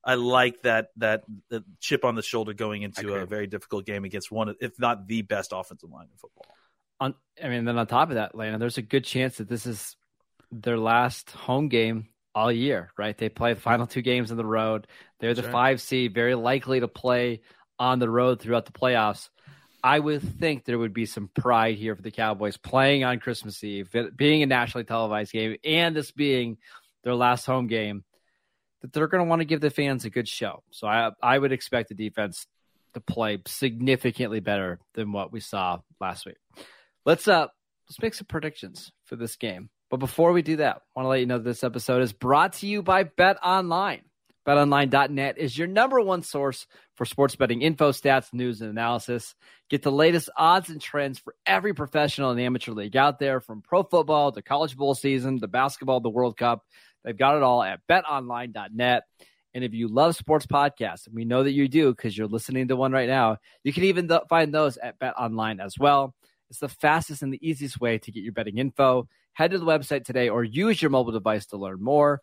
I 0.08 0.14
like 0.14 0.62
that 0.62 0.90
that 0.98 1.24
the 1.50 1.64
chip 1.80 2.04
on 2.04 2.14
the 2.14 2.22
shoulder 2.22 2.52
going 2.54 2.82
into 2.82 3.12
a 3.14 3.26
very 3.26 3.48
difficult 3.48 3.84
game 3.84 4.04
against 4.04 4.30
one, 4.30 4.48
of- 4.50 4.56
if 4.60 4.78
not 4.78 5.08
the 5.08 5.22
best 5.22 5.50
offensive 5.52 5.90
line 5.90 6.06
in 6.12 6.16
football. 6.16 6.46
on, 7.00 7.14
I 7.42 7.48
mean, 7.48 7.64
then 7.64 7.76
on 7.76 7.88
top 7.88 8.10
of 8.10 8.14
that, 8.14 8.36
Lana, 8.36 8.58
there's 8.58 8.78
a 8.78 8.82
good 8.82 9.04
chance 9.04 9.38
that 9.38 9.48
this 9.48 9.66
is 9.66 9.96
their 10.52 10.78
last 10.78 11.32
home 11.32 11.68
game 11.68 12.06
all 12.36 12.52
year, 12.52 12.92
right? 12.96 13.18
They 13.18 13.28
play 13.28 13.54
the 13.54 13.60
final 13.60 13.84
two 13.88 14.00
games 14.00 14.30
on 14.30 14.36
the 14.36 14.44
road. 14.46 14.86
They're 15.18 15.34
the 15.34 15.42
Sure. 15.42 15.50
five 15.50 15.80
seed, 15.80 16.14
very 16.14 16.36
likely 16.36 16.78
to 16.78 16.86
play 16.88 17.40
on 17.80 17.98
the 17.98 18.08
road 18.08 18.40
throughout 18.40 18.66
the 18.66 18.72
playoffs. 18.72 19.28
I 19.86 20.00
would 20.00 20.20
think 20.20 20.64
there 20.64 20.80
would 20.80 20.92
be 20.92 21.06
some 21.06 21.30
pride 21.32 21.76
here 21.76 21.94
for 21.94 22.02
the 22.02 22.10
Cowboys 22.10 22.56
playing 22.56 23.04
on 23.04 23.20
Christmas 23.20 23.62
Eve, 23.62 23.88
being 24.16 24.42
a 24.42 24.46
nationally 24.46 24.84
televised 24.84 25.30
game, 25.30 25.58
and 25.62 25.94
this 25.94 26.10
being 26.10 26.58
their 27.04 27.14
last 27.14 27.46
home 27.46 27.68
game. 27.68 28.02
That 28.82 28.92
they're 28.92 29.06
going 29.06 29.24
to 29.24 29.28
want 29.28 29.42
to 29.42 29.46
give 29.46 29.60
the 29.60 29.70
fans 29.70 30.04
a 30.04 30.10
good 30.10 30.26
show. 30.26 30.64
So 30.72 30.88
I 30.88 31.12
I 31.22 31.38
would 31.38 31.52
expect 31.52 31.88
the 31.88 31.94
defense 31.94 32.48
to 32.94 33.00
play 33.00 33.38
significantly 33.46 34.40
better 34.40 34.80
than 34.94 35.12
what 35.12 35.30
we 35.30 35.38
saw 35.38 35.78
last 36.00 36.26
week. 36.26 36.36
Let's 37.04 37.28
uh 37.28 37.46
let's 37.88 38.02
make 38.02 38.14
some 38.14 38.26
predictions 38.26 38.90
for 39.04 39.14
this 39.14 39.36
game. 39.36 39.70
But 39.88 39.98
before 39.98 40.32
we 40.32 40.42
do 40.42 40.56
that, 40.56 40.78
I 40.78 40.80
want 40.96 41.04
to 41.04 41.10
let 41.10 41.20
you 41.20 41.26
know 41.26 41.38
that 41.38 41.44
this 41.44 41.62
episode 41.62 42.02
is 42.02 42.12
brought 42.12 42.54
to 42.54 42.66
you 42.66 42.82
by 42.82 43.04
Bet 43.04 43.38
Online. 43.40 44.02
BetOnline.net 44.46 45.38
is 45.38 45.58
your 45.58 45.66
number 45.66 46.00
one 46.00 46.22
source 46.22 46.66
for 46.94 47.04
sports 47.04 47.34
betting 47.34 47.62
info, 47.62 47.90
stats, 47.90 48.32
news, 48.32 48.60
and 48.60 48.70
analysis. 48.70 49.34
Get 49.68 49.82
the 49.82 49.90
latest 49.90 50.30
odds 50.36 50.68
and 50.68 50.80
trends 50.80 51.18
for 51.18 51.34
every 51.46 51.74
professional 51.74 52.30
and 52.30 52.40
amateur 52.40 52.70
league 52.72 52.96
out 52.96 53.18
there, 53.18 53.40
from 53.40 53.60
pro 53.60 53.82
football 53.82 54.30
to 54.30 54.42
college 54.42 54.76
bowl 54.76 54.94
season 54.94 55.40
to 55.40 55.48
basketball, 55.48 56.00
the 56.00 56.08
World 56.08 56.36
Cup. 56.36 56.64
They've 57.04 57.16
got 57.16 57.36
it 57.36 57.42
all 57.42 57.62
at 57.62 57.80
BetOnline.net. 57.90 59.02
And 59.54 59.64
if 59.64 59.72
you 59.72 59.88
love 59.88 60.14
sports 60.14 60.46
podcasts, 60.46 61.06
and 61.06 61.16
we 61.16 61.24
know 61.24 61.42
that 61.42 61.52
you 61.52 61.66
do 61.66 61.90
because 61.90 62.16
you're 62.16 62.28
listening 62.28 62.68
to 62.68 62.76
one 62.76 62.92
right 62.92 63.08
now, 63.08 63.38
you 63.64 63.72
can 63.72 63.84
even 63.84 64.06
th- 64.06 64.22
find 64.28 64.54
those 64.54 64.76
at 64.76 64.98
BetOnline 65.00 65.64
as 65.64 65.76
well. 65.78 66.14
It's 66.50 66.60
the 66.60 66.68
fastest 66.68 67.22
and 67.22 67.32
the 67.32 67.48
easiest 67.48 67.80
way 67.80 67.98
to 67.98 68.12
get 68.12 68.22
your 68.22 68.32
betting 68.32 68.58
info. 68.58 69.08
Head 69.32 69.50
to 69.50 69.58
the 69.58 69.64
website 69.64 70.04
today 70.04 70.28
or 70.28 70.44
use 70.44 70.80
your 70.80 70.90
mobile 70.90 71.12
device 71.12 71.46
to 71.46 71.56
learn 71.56 71.82
more. 71.82 72.22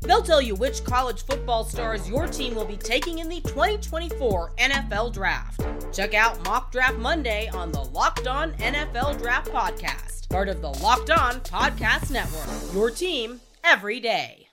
They'll 0.00 0.22
tell 0.22 0.40
you 0.40 0.54
which 0.54 0.84
college 0.84 1.24
football 1.24 1.64
stars 1.64 2.08
your 2.08 2.26
team 2.26 2.54
will 2.54 2.64
be 2.64 2.76
taking 2.76 3.18
in 3.18 3.28
the 3.28 3.40
2024 3.40 4.52
NFL 4.58 5.12
Draft. 5.12 5.60
Check 5.92 6.14
out 6.14 6.42
Mock 6.44 6.70
Draft 6.70 6.98
Monday 6.98 7.48
on 7.48 7.72
the 7.72 7.82
Locked 7.82 8.26
On 8.26 8.52
NFL 8.54 9.18
Draft 9.18 9.50
Podcast, 9.50 10.28
part 10.28 10.48
of 10.48 10.62
the 10.62 10.70
Locked 10.70 11.10
On 11.10 11.34
Podcast 11.40 12.10
Network. 12.10 12.74
Your 12.74 12.90
team 12.90 13.40
every 13.64 14.00
day. 14.00 14.48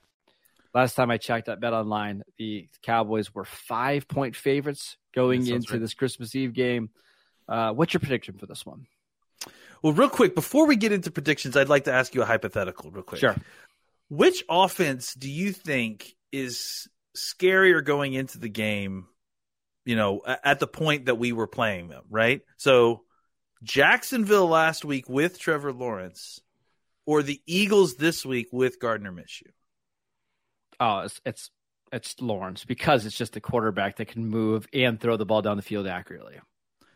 Last 0.73 0.95
time 0.95 1.10
I 1.10 1.17
checked 1.17 1.47
at 1.47 1.62
Bet 1.62 1.73
Online, 1.73 2.23
the 2.38 2.67
Cowboys 2.81 3.34
were 3.34 3.45
five 3.45 4.08
point 4.08 4.36
favorites 4.36 4.97
going 5.13 5.47
into 5.47 5.73
right. 5.73 5.81
this 5.81 5.93
Christmas 5.93 6.36
Eve 6.36 6.53
game. 6.53 6.89
Uh, 7.47 7.71
what's 7.71 7.93
your 7.93 8.01
prediction 8.01 8.38
for 8.38 8.45
this 8.45 8.65
one? 8.65 8.88
Well, 9.81 9.93
real 9.93 10.10
quick, 10.10 10.34
before 10.34 10.65
we 10.65 10.75
get 10.75 10.91
into 10.91 11.12
predictions, 11.12 11.55
I'd 11.55 11.69
like 11.69 11.84
to 11.84 11.93
ask 11.93 12.15
you 12.15 12.23
a 12.23 12.25
hypothetical, 12.25 12.89
real 12.91 13.03
quick. 13.03 13.21
Sure. 13.21 13.36
Which 14.10 14.44
offense 14.50 15.13
do 15.13 15.30
you 15.30 15.52
think 15.52 16.15
is 16.32 16.88
scarier 17.15 17.84
going 17.84 18.13
into 18.13 18.38
the 18.38 18.50
game? 18.50 19.08
You 19.86 19.96
know, 19.96 20.22
at 20.26 20.60
the 20.60 20.68
point 20.68 21.06
that 21.06 21.20
we 21.20 21.32
were 21.32 21.48
playing 21.48 21.89
them, 21.89 22.04
right? 22.10 22.41
So, 22.58 23.04
Jacksonville 23.62 24.48
last 24.48 24.84
week 24.84 25.08
with 25.08 25.39
Trevor 25.39 25.72
Lawrence, 25.72 26.39
or 27.06 27.22
the 27.22 27.39
Eagles 27.46 27.96
this 27.96 28.26
week 28.26 28.48
with 28.52 28.80
Gardner 28.80 29.12
Minshew. 29.12 29.52
Oh, 30.80 31.00
it's 31.00 31.22
it's 31.26 31.52
it's 31.91 32.15
Lawrence 32.20 32.65
because 32.65 33.06
it's 33.06 33.18
just 33.18 33.36
a 33.36 33.41
quarterback 33.41 33.98
that 33.98 34.08
can 34.08 34.26
move 34.26 34.68
and 34.74 35.00
throw 35.00 35.18
the 35.18 35.26
ball 35.26 35.41
down 35.41 35.58
the 35.58 35.63
field 35.63 35.88
accurately. 35.88 36.39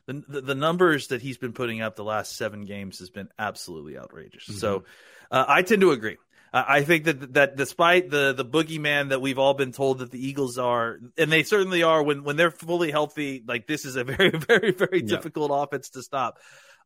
The, 0.07 0.23
the 0.27 0.41
the 0.41 0.55
numbers 0.55 1.07
that 1.07 1.21
he's 1.21 1.37
been 1.37 1.53
putting 1.53 1.81
up 1.81 1.95
the 1.95 2.03
last 2.03 2.35
seven 2.35 2.65
games 2.65 2.99
has 2.99 3.11
been 3.11 3.29
absolutely 3.37 3.97
outrageous. 3.97 4.45
So, 4.59 4.83
uh, 5.29 5.45
I 5.47 5.61
tend 5.61 5.81
to 5.81 5.91
agree. 5.91 6.17
I 6.51 6.83
think 6.83 7.05
that 7.05 7.33
that 7.33 7.55
despite 7.55 8.09
the 8.09 8.33
the 8.33 8.45
boogeyman 8.45 9.09
that 9.09 9.21
we've 9.21 9.37
all 9.37 9.53
been 9.53 9.71
told 9.71 9.99
that 9.99 10.11
the 10.11 10.25
Eagles 10.25 10.57
are, 10.57 10.97
and 11.17 11.31
they 11.31 11.43
certainly 11.43 11.83
are 11.83 12.01
when 12.01 12.23
when 12.23 12.37
they're 12.37 12.51
fully 12.51 12.91
healthy, 12.91 13.43
like 13.47 13.67
this 13.67 13.85
is 13.85 13.95
a 13.95 14.03
very 14.03 14.29
very 14.47 14.71
very 14.71 15.01
Yeah. 15.01 15.15
difficult 15.17 15.51
offense 15.53 15.89
to 15.91 16.01
stop. 16.01 16.39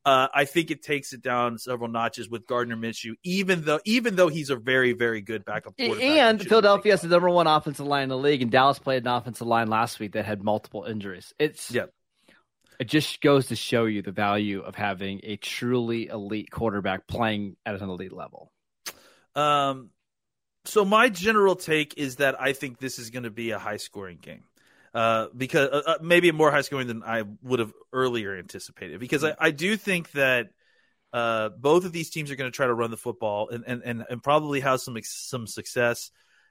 Uh, 0.05 0.27
I 0.33 0.43
think 0.43 0.69
it 0.69 0.83
takes 0.83 1.13
it 1.13 1.21
down 1.21 1.57
several 1.57 1.89
notches 1.89 2.27
with 2.27 2.45
Gardner 2.45 2.75
Minshew, 2.75 3.13
even 3.23 3.63
though 3.63 3.79
even 3.85 4.17
though 4.17 4.27
he's 4.27 4.49
a 4.49 4.57
very 4.57 4.91
very 4.91 5.21
good 5.21 5.45
backup 5.45 5.77
quarterback. 5.77 6.01
And 6.03 6.41
Philadelphia 6.41 6.91
has 6.91 7.01
the 7.01 7.07
number 7.07 7.29
one 7.29 7.47
offensive 7.47 7.85
line 7.87 8.03
in 8.03 8.09
the 8.09 8.17
league, 8.17 8.41
and 8.41 8.51
Dallas 8.51 8.79
played 8.79 9.03
an 9.03 9.07
offensive 9.07 9.47
line 9.47 9.69
last 9.69 10.01
week 10.01 10.11
that 10.13 10.25
had 10.25 10.43
multiple 10.43 10.83
injuries. 10.83 11.33
It's 11.39 11.71
Yep. 11.71 11.89
It 12.79 12.85
just 12.85 13.21
goes 13.21 13.47
to 13.47 13.55
show 13.55 13.85
you 13.85 14.01
the 14.01 14.11
value 14.11 14.59
of 14.61 14.75
having 14.75 15.21
a 15.23 15.37
truly 15.37 16.07
elite 16.07 16.51
quarterback 16.51 17.07
playing 17.07 17.55
at 17.65 17.75
an 17.81 17.87
elite 17.89 18.11
level. 18.11 18.51
Um, 19.35 19.89
so 20.65 20.85
my 20.85 21.09
general 21.09 21.55
take 21.55 21.95
is 21.97 22.17
that 22.17 22.39
I 22.39 22.53
think 22.53 22.79
this 22.79 22.99
is 22.99 23.09
going 23.09 23.23
to 23.23 23.31
be 23.31 23.51
a 23.51 23.59
high 23.59 23.77
scoring 23.77 24.19
game. 24.21 24.43
Uh, 24.93 25.27
because 25.35 25.69
uh, 25.69 25.81
uh, 25.87 25.97
maybe 26.01 26.31
more 26.31 26.51
high 26.51 26.61
scoring 26.61 26.87
than 26.87 27.03
I 27.03 27.23
would 27.41 27.59
have 27.59 27.73
earlier 27.91 28.37
anticipated. 28.37 28.99
Because 28.99 29.23
I, 29.23 29.35
I 29.39 29.51
do 29.51 29.77
think 29.77 30.11
that 30.11 30.49
Uh, 31.13 31.49
both 31.49 31.85
of 31.85 31.91
these 31.91 32.09
teams 32.09 32.31
are 32.31 32.35
going 32.35 32.51
to 32.51 32.55
try 32.55 32.65
to 32.65 32.73
run 32.73 32.89
the 32.89 32.97
football 32.97 33.49
and, 33.49 33.63
and, 33.67 33.83
and, 33.85 34.03
and 34.09 34.23
probably 34.23 34.61
have 34.61 34.81
some 34.81 34.97
some 35.03 35.45
success. 35.45 36.09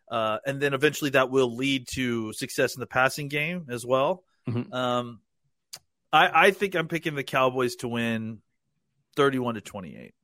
Uh, 0.08 0.38
and 0.46 0.60
then 0.60 0.72
eventually 0.72 1.10
that 1.10 1.30
will 1.30 1.56
lead 1.56 1.88
to 1.88 2.32
success 2.32 2.76
in 2.76 2.80
the 2.80 2.86
passing 2.86 3.26
game 3.26 3.66
as 3.70 3.84
well. 3.84 4.22
Mhm. 4.46 4.72
Um, 4.72 5.20
I, 6.12 6.46
I 6.46 6.50
think 6.52 6.76
I'm 6.76 6.86
picking 6.86 7.16
the 7.16 7.24
Cowboys 7.24 7.74
to 7.76 7.88
win 7.88 8.40
31 9.16 9.56
to 9.56 9.60
28. 9.60 10.14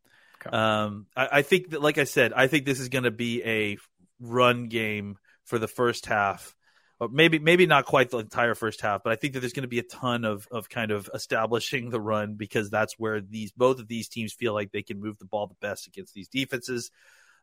Um, 0.52 1.06
I, 1.16 1.28
I 1.32 1.42
think 1.42 1.70
that, 1.70 1.82
like 1.82 1.98
I 1.98 2.04
said, 2.04 2.32
I 2.32 2.46
think 2.46 2.64
this 2.64 2.80
is 2.80 2.88
going 2.88 3.04
to 3.04 3.10
be 3.10 3.42
a 3.44 3.78
run 4.20 4.68
game 4.68 5.16
for 5.44 5.58
the 5.58 5.68
first 5.68 6.06
half. 6.06 6.54
Or 7.00 7.08
maybe 7.08 7.38
maybe 7.38 7.66
not 7.66 7.84
quite 7.84 8.10
the 8.10 8.18
entire 8.18 8.56
first 8.56 8.80
half, 8.80 9.04
but 9.04 9.12
I 9.12 9.16
think 9.16 9.34
that 9.34 9.40
there's 9.40 9.52
going 9.52 9.62
to 9.62 9.68
be 9.68 9.78
a 9.78 9.84
ton 9.84 10.24
of 10.24 10.48
of 10.50 10.68
kind 10.68 10.90
of 10.90 11.08
establishing 11.14 11.90
the 11.90 12.00
run 12.00 12.34
because 12.34 12.70
that's 12.70 12.98
where 12.98 13.20
these 13.20 13.52
both 13.52 13.78
of 13.78 13.86
these 13.86 14.08
teams 14.08 14.32
feel 14.32 14.52
like 14.52 14.72
they 14.72 14.82
can 14.82 15.00
move 15.00 15.16
the 15.18 15.24
ball 15.24 15.46
the 15.46 15.54
best 15.60 15.86
against 15.86 16.12
these 16.12 16.26
defenses. 16.26 16.90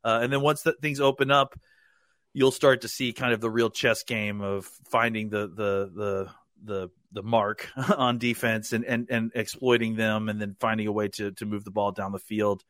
Uh, 0.04 0.20
and 0.22 0.34
then 0.34 0.42
once 0.42 0.64
that 0.64 0.82
things 0.82 1.00
open 1.00 1.32
up, 1.32 1.58
you'll 2.34 2.52
start 2.52 2.82
to 2.82 2.90
see 2.90 3.14
kind 3.14 3.34
of 3.34 3.40
the 3.40 3.50
real 3.50 3.70
chess 3.70 4.04
game 4.04 4.42
of 4.42 4.66
finding 4.90 5.30
the 5.30 5.48
the 5.48 5.92
the 5.96 6.30
the 6.64 6.90
the 7.14 7.24
mark 7.24 7.70
on 7.98 8.18
defense 8.18 8.74
and 8.74 8.84
and 8.84 9.08
and 9.10 9.32
exploiting 9.36 9.96
them, 9.96 10.28
and 10.28 10.42
then 10.42 10.58
finding 10.60 10.88
a 10.88 10.92
way 10.92 11.08
to 11.08 11.32
to 11.32 11.46
move 11.46 11.64
the 11.64 11.72
ball 11.72 11.94
down 11.94 12.12
the 12.12 12.20
field. 12.20 12.64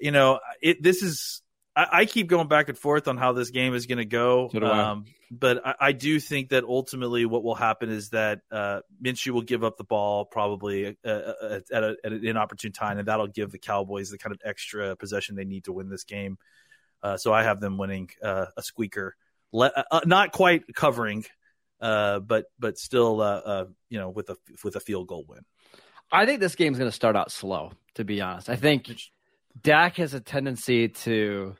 You 0.00 0.10
know, 0.10 0.40
it 0.60 0.82
this 0.82 1.02
is. 1.02 1.42
I, 1.74 1.88
I 1.92 2.04
keep 2.06 2.26
going 2.28 2.48
back 2.48 2.68
and 2.70 2.78
forth 2.78 3.06
on 3.06 3.18
how 3.18 3.32
this 3.32 3.50
game 3.50 3.74
is 3.74 3.86
going 3.86 3.98
to 3.98 4.06
go, 4.06 4.48
So 4.50 4.64
um, 4.64 5.04
but 5.30 5.66
I, 5.66 5.74
I 5.80 5.92
do 5.92 6.18
think 6.18 6.48
that 6.50 6.64
ultimately 6.64 7.26
what 7.26 7.44
will 7.44 7.54
happen 7.54 7.90
is 7.90 8.10
that 8.10 8.40
uh, 8.50 8.80
Minshew 9.02 9.32
will 9.32 9.42
give 9.42 9.62
up 9.62 9.76
the 9.76 9.84
ball 9.84 10.24
probably 10.24 10.96
uh, 11.04 11.08
uh, 11.08 11.60
at, 11.70 11.84
a, 11.84 11.96
at 12.02 12.12
an 12.12 12.24
inopportune 12.24 12.72
time, 12.72 12.98
and 12.98 13.08
that'll 13.08 13.26
give 13.26 13.50
the 13.50 13.58
Cowboys 13.58 14.10
the 14.10 14.16
kind 14.16 14.32
of 14.32 14.40
extra 14.44 14.96
possession 14.96 15.36
they 15.36 15.44
need 15.44 15.64
to 15.64 15.72
win 15.72 15.90
this 15.90 16.04
game. 16.04 16.38
Uh, 17.02 17.16
so 17.16 17.32
I 17.32 17.42
have 17.42 17.60
them 17.60 17.76
winning 17.76 18.08
uh, 18.22 18.46
a 18.56 18.62
squeaker, 18.62 19.14
Le- 19.52 19.84
uh, 19.90 20.00
not 20.06 20.32
quite 20.32 20.62
covering, 20.74 21.24
uh, 21.80 22.20
but 22.20 22.46
but 22.58 22.78
still, 22.78 23.20
uh, 23.20 23.40
uh, 23.44 23.64
you 23.90 23.98
know, 23.98 24.08
with 24.08 24.30
a 24.30 24.36
with 24.64 24.76
a 24.76 24.80
field 24.80 25.08
goal 25.08 25.24
win. 25.28 25.44
I 26.10 26.24
think 26.24 26.40
this 26.40 26.54
game's 26.54 26.78
going 26.78 26.90
to 26.90 26.94
start 26.94 27.16
out 27.16 27.30
slow, 27.30 27.72
to 27.94 28.04
be 28.04 28.20
honest. 28.20 28.48
I 28.48 28.56
think 28.56 28.88
Dak 29.60 29.96
has 29.96 30.14
a 30.14 30.20
tendency 30.20 30.88
to, 30.88 31.56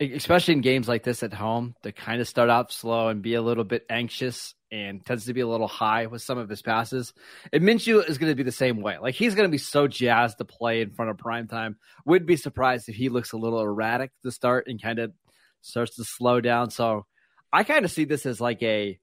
especially 0.00 0.54
in 0.54 0.60
games 0.60 0.88
like 0.88 1.02
this 1.02 1.22
at 1.22 1.32
home, 1.32 1.74
to 1.82 1.92
kind 1.92 2.20
of 2.20 2.28
start 2.28 2.50
out 2.50 2.72
slow 2.72 3.08
and 3.08 3.22
be 3.22 3.34
a 3.34 3.42
little 3.42 3.64
bit 3.64 3.86
anxious 3.88 4.54
and 4.72 5.04
tends 5.04 5.24
to 5.24 5.34
be 5.34 5.40
a 5.40 5.48
little 5.48 5.66
high 5.66 6.06
with 6.06 6.22
some 6.22 6.38
of 6.38 6.48
his 6.48 6.62
passes. 6.62 7.12
And 7.52 7.62
Minshew 7.62 8.08
is 8.08 8.18
going 8.18 8.30
to 8.30 8.36
be 8.36 8.42
the 8.42 8.52
same 8.52 8.80
way. 8.80 8.98
Like 8.98 9.14
he's 9.14 9.34
going 9.34 9.48
to 9.48 9.52
be 9.52 9.58
so 9.58 9.88
jazzed 9.88 10.38
to 10.38 10.44
play 10.44 10.80
in 10.82 10.90
front 10.90 11.10
of 11.10 11.18
prime 11.18 11.48
time. 11.48 11.76
Would 12.04 12.26
be 12.26 12.36
surprised 12.36 12.88
if 12.88 12.94
he 12.94 13.08
looks 13.08 13.32
a 13.32 13.38
little 13.38 13.60
erratic 13.60 14.12
to 14.22 14.30
start 14.30 14.68
and 14.68 14.80
kind 14.80 14.98
of 14.98 15.12
starts 15.62 15.96
to 15.96 16.04
slow 16.04 16.40
down. 16.40 16.70
So 16.70 17.06
I 17.52 17.64
kind 17.64 17.84
of 17.84 17.90
see 17.90 18.04
this 18.04 18.26
as 18.26 18.40
like 18.40 18.62
a 18.62 18.98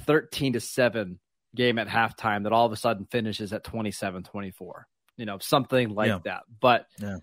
13 0.00 0.54
to 0.54 0.60
7 0.60 1.18
game 1.54 1.78
at 1.78 1.88
halftime 1.88 2.44
that 2.44 2.52
all 2.52 2.66
of 2.66 2.72
a 2.72 2.76
sudden 2.76 3.06
finishes 3.10 3.52
at 3.52 3.64
27 3.64 4.22
24 4.22 4.86
you 5.16 5.24
know 5.26 5.38
something 5.38 5.94
like 5.94 6.08
Yeah. 6.08 6.18
that 6.24 6.42
but 6.60 6.86
Yeah. 7.00 7.18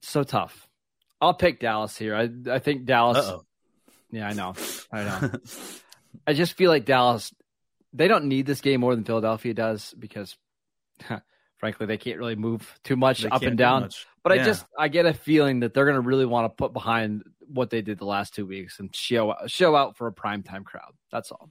so 0.00 0.22
tough 0.22 0.68
i'll 1.20 1.34
pick 1.34 1.60
dallas 1.60 1.96
here 1.96 2.14
i, 2.14 2.28
I 2.50 2.58
think 2.58 2.84
dallas 2.84 3.18
Uh-oh. 3.18 3.44
yeah 4.10 4.28
i 4.28 4.32
know 4.32 4.54
i 4.92 5.04
know 5.04 5.30
i 6.26 6.32
just 6.32 6.54
feel 6.54 6.70
like 6.70 6.84
dallas 6.84 7.32
they 7.92 8.08
don't 8.08 8.26
need 8.26 8.46
this 8.46 8.60
game 8.60 8.80
more 8.80 8.94
than 8.94 9.04
philadelphia 9.04 9.54
does 9.54 9.94
because 9.98 10.36
frankly 11.58 11.86
they 11.86 11.98
can't 11.98 12.18
really 12.18 12.36
move 12.36 12.78
too 12.84 12.96
much 12.96 13.22
They 13.22 13.28
up 13.28 13.42
and 13.42 13.56
down 13.58 13.82
much. 13.82 14.06
but 14.24 14.32
I 14.32 14.38
just 14.44 14.64
I 14.78 14.88
get 14.88 15.06
a 15.06 15.14
feeling 15.14 15.60
that 15.60 15.74
they're 15.74 15.84
going 15.84 15.94
to 16.00 16.00
really 16.08 16.26
want 16.26 16.44
to 16.50 16.56
put 16.56 16.72
behind 16.72 17.22
what 17.46 17.70
they 17.70 17.82
did 17.82 17.98
the 17.98 18.04
last 18.06 18.34
two 18.34 18.46
weeks 18.46 18.80
and 18.80 18.94
show 18.94 19.34
show 19.46 19.76
out 19.76 19.96
for 19.96 20.06
a 20.08 20.12
primetime 20.12 20.64
crowd. 20.64 20.92
That's 21.12 21.30
all. 21.30 21.50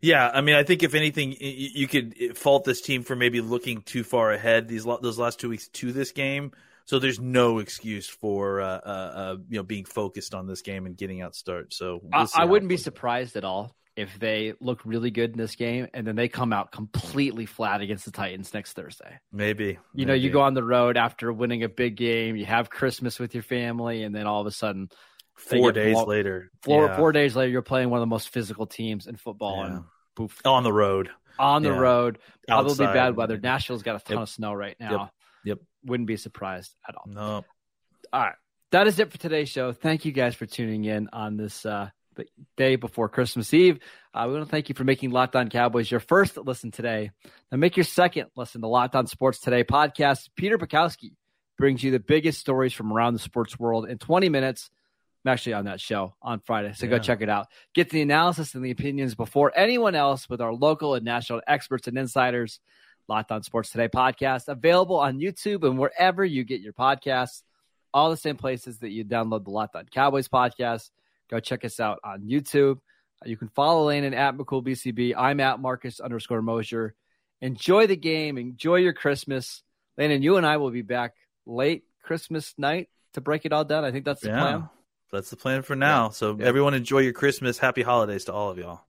Yeah, 0.00 0.30
I 0.32 0.40
mean, 0.40 0.54
I 0.54 0.62
think 0.62 0.82
if 0.82 0.94
anything, 0.94 1.34
you 1.38 1.88
could 1.88 2.36
fault 2.36 2.64
this 2.64 2.80
team 2.80 3.02
for 3.02 3.16
maybe 3.16 3.40
looking 3.40 3.82
too 3.82 4.04
far 4.04 4.32
ahead 4.32 4.68
these 4.68 4.84
those 4.84 5.18
last 5.18 5.40
two 5.40 5.48
weeks 5.48 5.68
to 5.68 5.92
this 5.92 6.12
game. 6.12 6.52
So 6.84 6.98
there's 6.98 7.20
no 7.20 7.58
excuse 7.58 8.08
for 8.08 8.60
uh, 8.60 8.66
uh, 8.66 9.12
uh, 9.14 9.36
you 9.48 9.56
know 9.56 9.62
being 9.62 9.84
focused 9.84 10.34
on 10.34 10.46
this 10.46 10.62
game 10.62 10.86
and 10.86 10.96
getting 10.96 11.22
out 11.22 11.34
start. 11.34 11.72
So 11.72 12.00
we'll 12.02 12.28
I, 12.34 12.42
I 12.42 12.44
wouldn't 12.44 12.68
be 12.68 12.76
surprised 12.76 13.36
at 13.36 13.44
all 13.44 13.74
if 13.94 14.18
they 14.18 14.54
look 14.60 14.80
really 14.84 15.10
good 15.10 15.32
in 15.32 15.38
this 15.38 15.54
game 15.54 15.86
and 15.92 16.06
then 16.06 16.16
they 16.16 16.26
come 16.26 16.52
out 16.52 16.72
completely 16.72 17.44
flat 17.44 17.82
against 17.82 18.06
the 18.06 18.10
Titans 18.10 18.54
next 18.54 18.72
Thursday. 18.72 19.18
Maybe 19.30 19.78
You 19.94 20.06
know, 20.06 20.14
you 20.14 20.30
go 20.30 20.40
on 20.40 20.54
the 20.54 20.64
road 20.64 20.96
after 20.96 21.32
winning 21.32 21.62
a 21.62 21.68
big 21.68 21.96
game, 21.96 22.36
you 22.36 22.46
have 22.46 22.70
Christmas 22.70 23.18
with 23.18 23.34
your 23.34 23.42
family, 23.42 24.02
and 24.02 24.14
then 24.14 24.26
all 24.26 24.40
of 24.40 24.46
a 24.46 24.50
sudden, 24.50 24.88
four 25.34 25.72
days 25.72 25.94
blown- 25.94 26.08
later, 26.08 26.50
four 26.62 26.86
yeah. 26.86 26.96
four 26.96 27.12
days 27.12 27.34
later, 27.36 27.50
you're 27.50 27.62
playing 27.62 27.90
one 27.90 27.98
of 27.98 28.02
the 28.02 28.06
most 28.06 28.28
physical 28.28 28.66
teams 28.66 29.06
in 29.06 29.16
football, 29.16 29.56
Yeah. 29.58 29.66
and 29.76 29.84
poof, 30.14 30.40
on 30.44 30.62
the 30.62 30.72
road. 30.72 31.10
on 31.38 31.62
the 31.62 31.70
Yeah. 31.70 31.78
road, 31.78 32.18
probably 32.46 32.72
Outside. 32.72 32.92
bad 32.92 33.16
weather. 33.16 33.38
Nashville's 33.38 33.82
got 33.82 33.96
a 33.96 34.04
ton 34.04 34.16
Yep. 34.18 34.22
of 34.22 34.28
snow 34.28 34.52
right 34.52 34.76
now. 34.78 35.10
Yep. 35.44 35.58
Wouldn't 35.84 36.06
be 36.06 36.16
surprised 36.16 36.74
at 36.88 36.94
all. 36.94 37.04
No, 37.06 37.44
All 38.12 38.20
right. 38.20 38.34
That 38.72 38.86
is 38.86 38.98
it 38.98 39.10
for 39.10 39.18
today's 39.18 39.48
show. 39.48 39.72
Thank 39.72 40.04
you 40.04 40.12
guys 40.12 40.34
for 40.34 40.46
tuning 40.46 40.84
in 40.84 41.08
on 41.12 41.36
this 41.36 41.64
uh, 41.66 41.90
day 42.56 42.76
before 42.76 43.08
Christmas 43.08 43.52
Eve. 43.54 43.78
Uh, 44.14 44.24
we 44.28 44.34
want 44.34 44.44
to 44.46 44.50
thank 44.50 44.68
you 44.68 44.74
for 44.74 44.84
making 44.84 45.10
Locked 45.10 45.34
On 45.36 45.48
Cowboys 45.48 45.90
your 45.90 46.00
first 46.00 46.36
listen 46.36 46.70
today. 46.70 47.10
Now 47.50 47.58
make 47.58 47.76
your 47.76 47.84
second 47.84 48.28
listen 48.36 48.60
to 48.60 48.68
Locked 48.68 48.94
On 48.94 49.06
Sports 49.06 49.40
Today 49.40 49.64
podcast. 49.64 50.28
Peter 50.36 50.56
Bukowski 50.58 51.12
brings 51.58 51.82
you 51.82 51.90
the 51.90 51.98
biggest 52.00 52.38
stories 52.38 52.72
from 52.72 52.92
around 52.92 53.14
the 53.14 53.18
sports 53.18 53.58
world 53.58 53.88
in 53.88 53.98
20 53.98 54.28
minutes. 54.28 54.70
I'm 55.24 55.32
actually 55.32 55.52
on 55.54 55.66
that 55.66 55.80
show 55.80 56.14
on 56.20 56.40
Friday, 56.40 56.72
so 56.74 56.88
go 56.88 56.98
check 56.98 57.20
it 57.20 57.28
out. 57.28 57.46
Get 57.74 57.90
the 57.90 58.02
analysis 58.02 58.54
and 58.54 58.64
the 58.64 58.72
opinions 58.72 59.14
before 59.14 59.52
anyone 59.54 59.94
else 59.94 60.28
with 60.28 60.40
our 60.40 60.52
local 60.52 60.94
and 60.94 61.04
national 61.04 61.42
experts 61.46 61.86
and 61.86 61.96
insiders. 61.96 62.58
Locked 63.08 63.32
On 63.32 63.42
Sports 63.42 63.70
Today 63.70 63.88
podcast 63.88 64.48
available 64.48 64.96
on 64.96 65.18
YouTube 65.18 65.64
and 65.64 65.78
wherever 65.78 66.24
you 66.24 66.44
get 66.44 66.60
your 66.60 66.72
podcasts. 66.72 67.42
All 67.94 68.10
the 68.10 68.16
same 68.16 68.36
places 68.36 68.78
that 68.78 68.90
you 68.90 69.04
download 69.04 69.44
the 69.44 69.50
Locked 69.50 69.76
On 69.76 69.84
Cowboys 69.86 70.28
podcast. 70.28 70.90
Go 71.28 71.40
check 71.40 71.64
us 71.64 71.78
out 71.78 71.98
on 72.04 72.22
YouTube. 72.22 72.78
You 73.24 73.36
can 73.36 73.48
follow 73.48 73.86
Landon 73.86 74.14
at 74.14 74.36
McCoolBCB. 74.36 75.14
I'm 75.16 75.40
at 75.40 75.60
Marcus 75.60 76.00
underscore 76.00 76.42
Mosher. 76.42 76.94
Enjoy 77.40 77.86
the 77.86 77.96
game. 77.96 78.38
Enjoy 78.38 78.76
your 78.76 78.92
Christmas. 78.92 79.62
Landon, 79.98 80.22
you 80.22 80.36
and 80.36 80.46
I 80.46 80.56
will 80.56 80.70
be 80.70 80.82
back 80.82 81.14
late 81.46 81.84
Christmas 82.02 82.54
night 82.56 82.88
to 83.14 83.20
break 83.20 83.44
it 83.44 83.52
all 83.52 83.64
down. 83.64 83.84
I 83.84 83.92
think 83.92 84.04
that's 84.04 84.22
the 84.22 84.28
yeah, 84.28 84.40
plan. 84.40 84.68
That's 85.12 85.30
the 85.30 85.36
plan 85.36 85.62
for 85.62 85.76
now. 85.76 86.08
So 86.08 86.36
Yeah. 86.38 86.46
everyone 86.46 86.74
enjoy 86.74 87.00
your 87.00 87.12
Christmas. 87.12 87.58
Happy 87.58 87.82
holidays 87.82 88.24
to 88.24 88.32
all 88.32 88.50
of 88.50 88.58
y'all. 88.58 88.80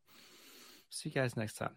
See 0.90 1.10
you 1.10 1.16
guys 1.16 1.36
next 1.36 1.58
time. 1.58 1.76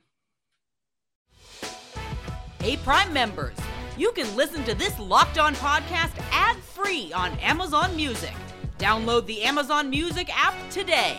Hey, 2.61 2.77
Prime 2.79 3.13
members, 3.13 3.57
you 3.97 4.13
can 4.13 4.35
listen 4.37 4.65
to 4.65 4.75
this 4.75 4.99
Locked 4.99 5.39
On 5.39 5.55
podcast 5.57 6.13
ad 6.33 6.57
free 6.59 7.13
on 7.13 7.33
Amazon 7.39 7.95
Music. 7.97 8.35
Download 8.79 9.27
the 9.27 9.43
Amazon 9.43 9.89
Music 9.91 10.29
app 10.37 10.55
today. 10.71 11.19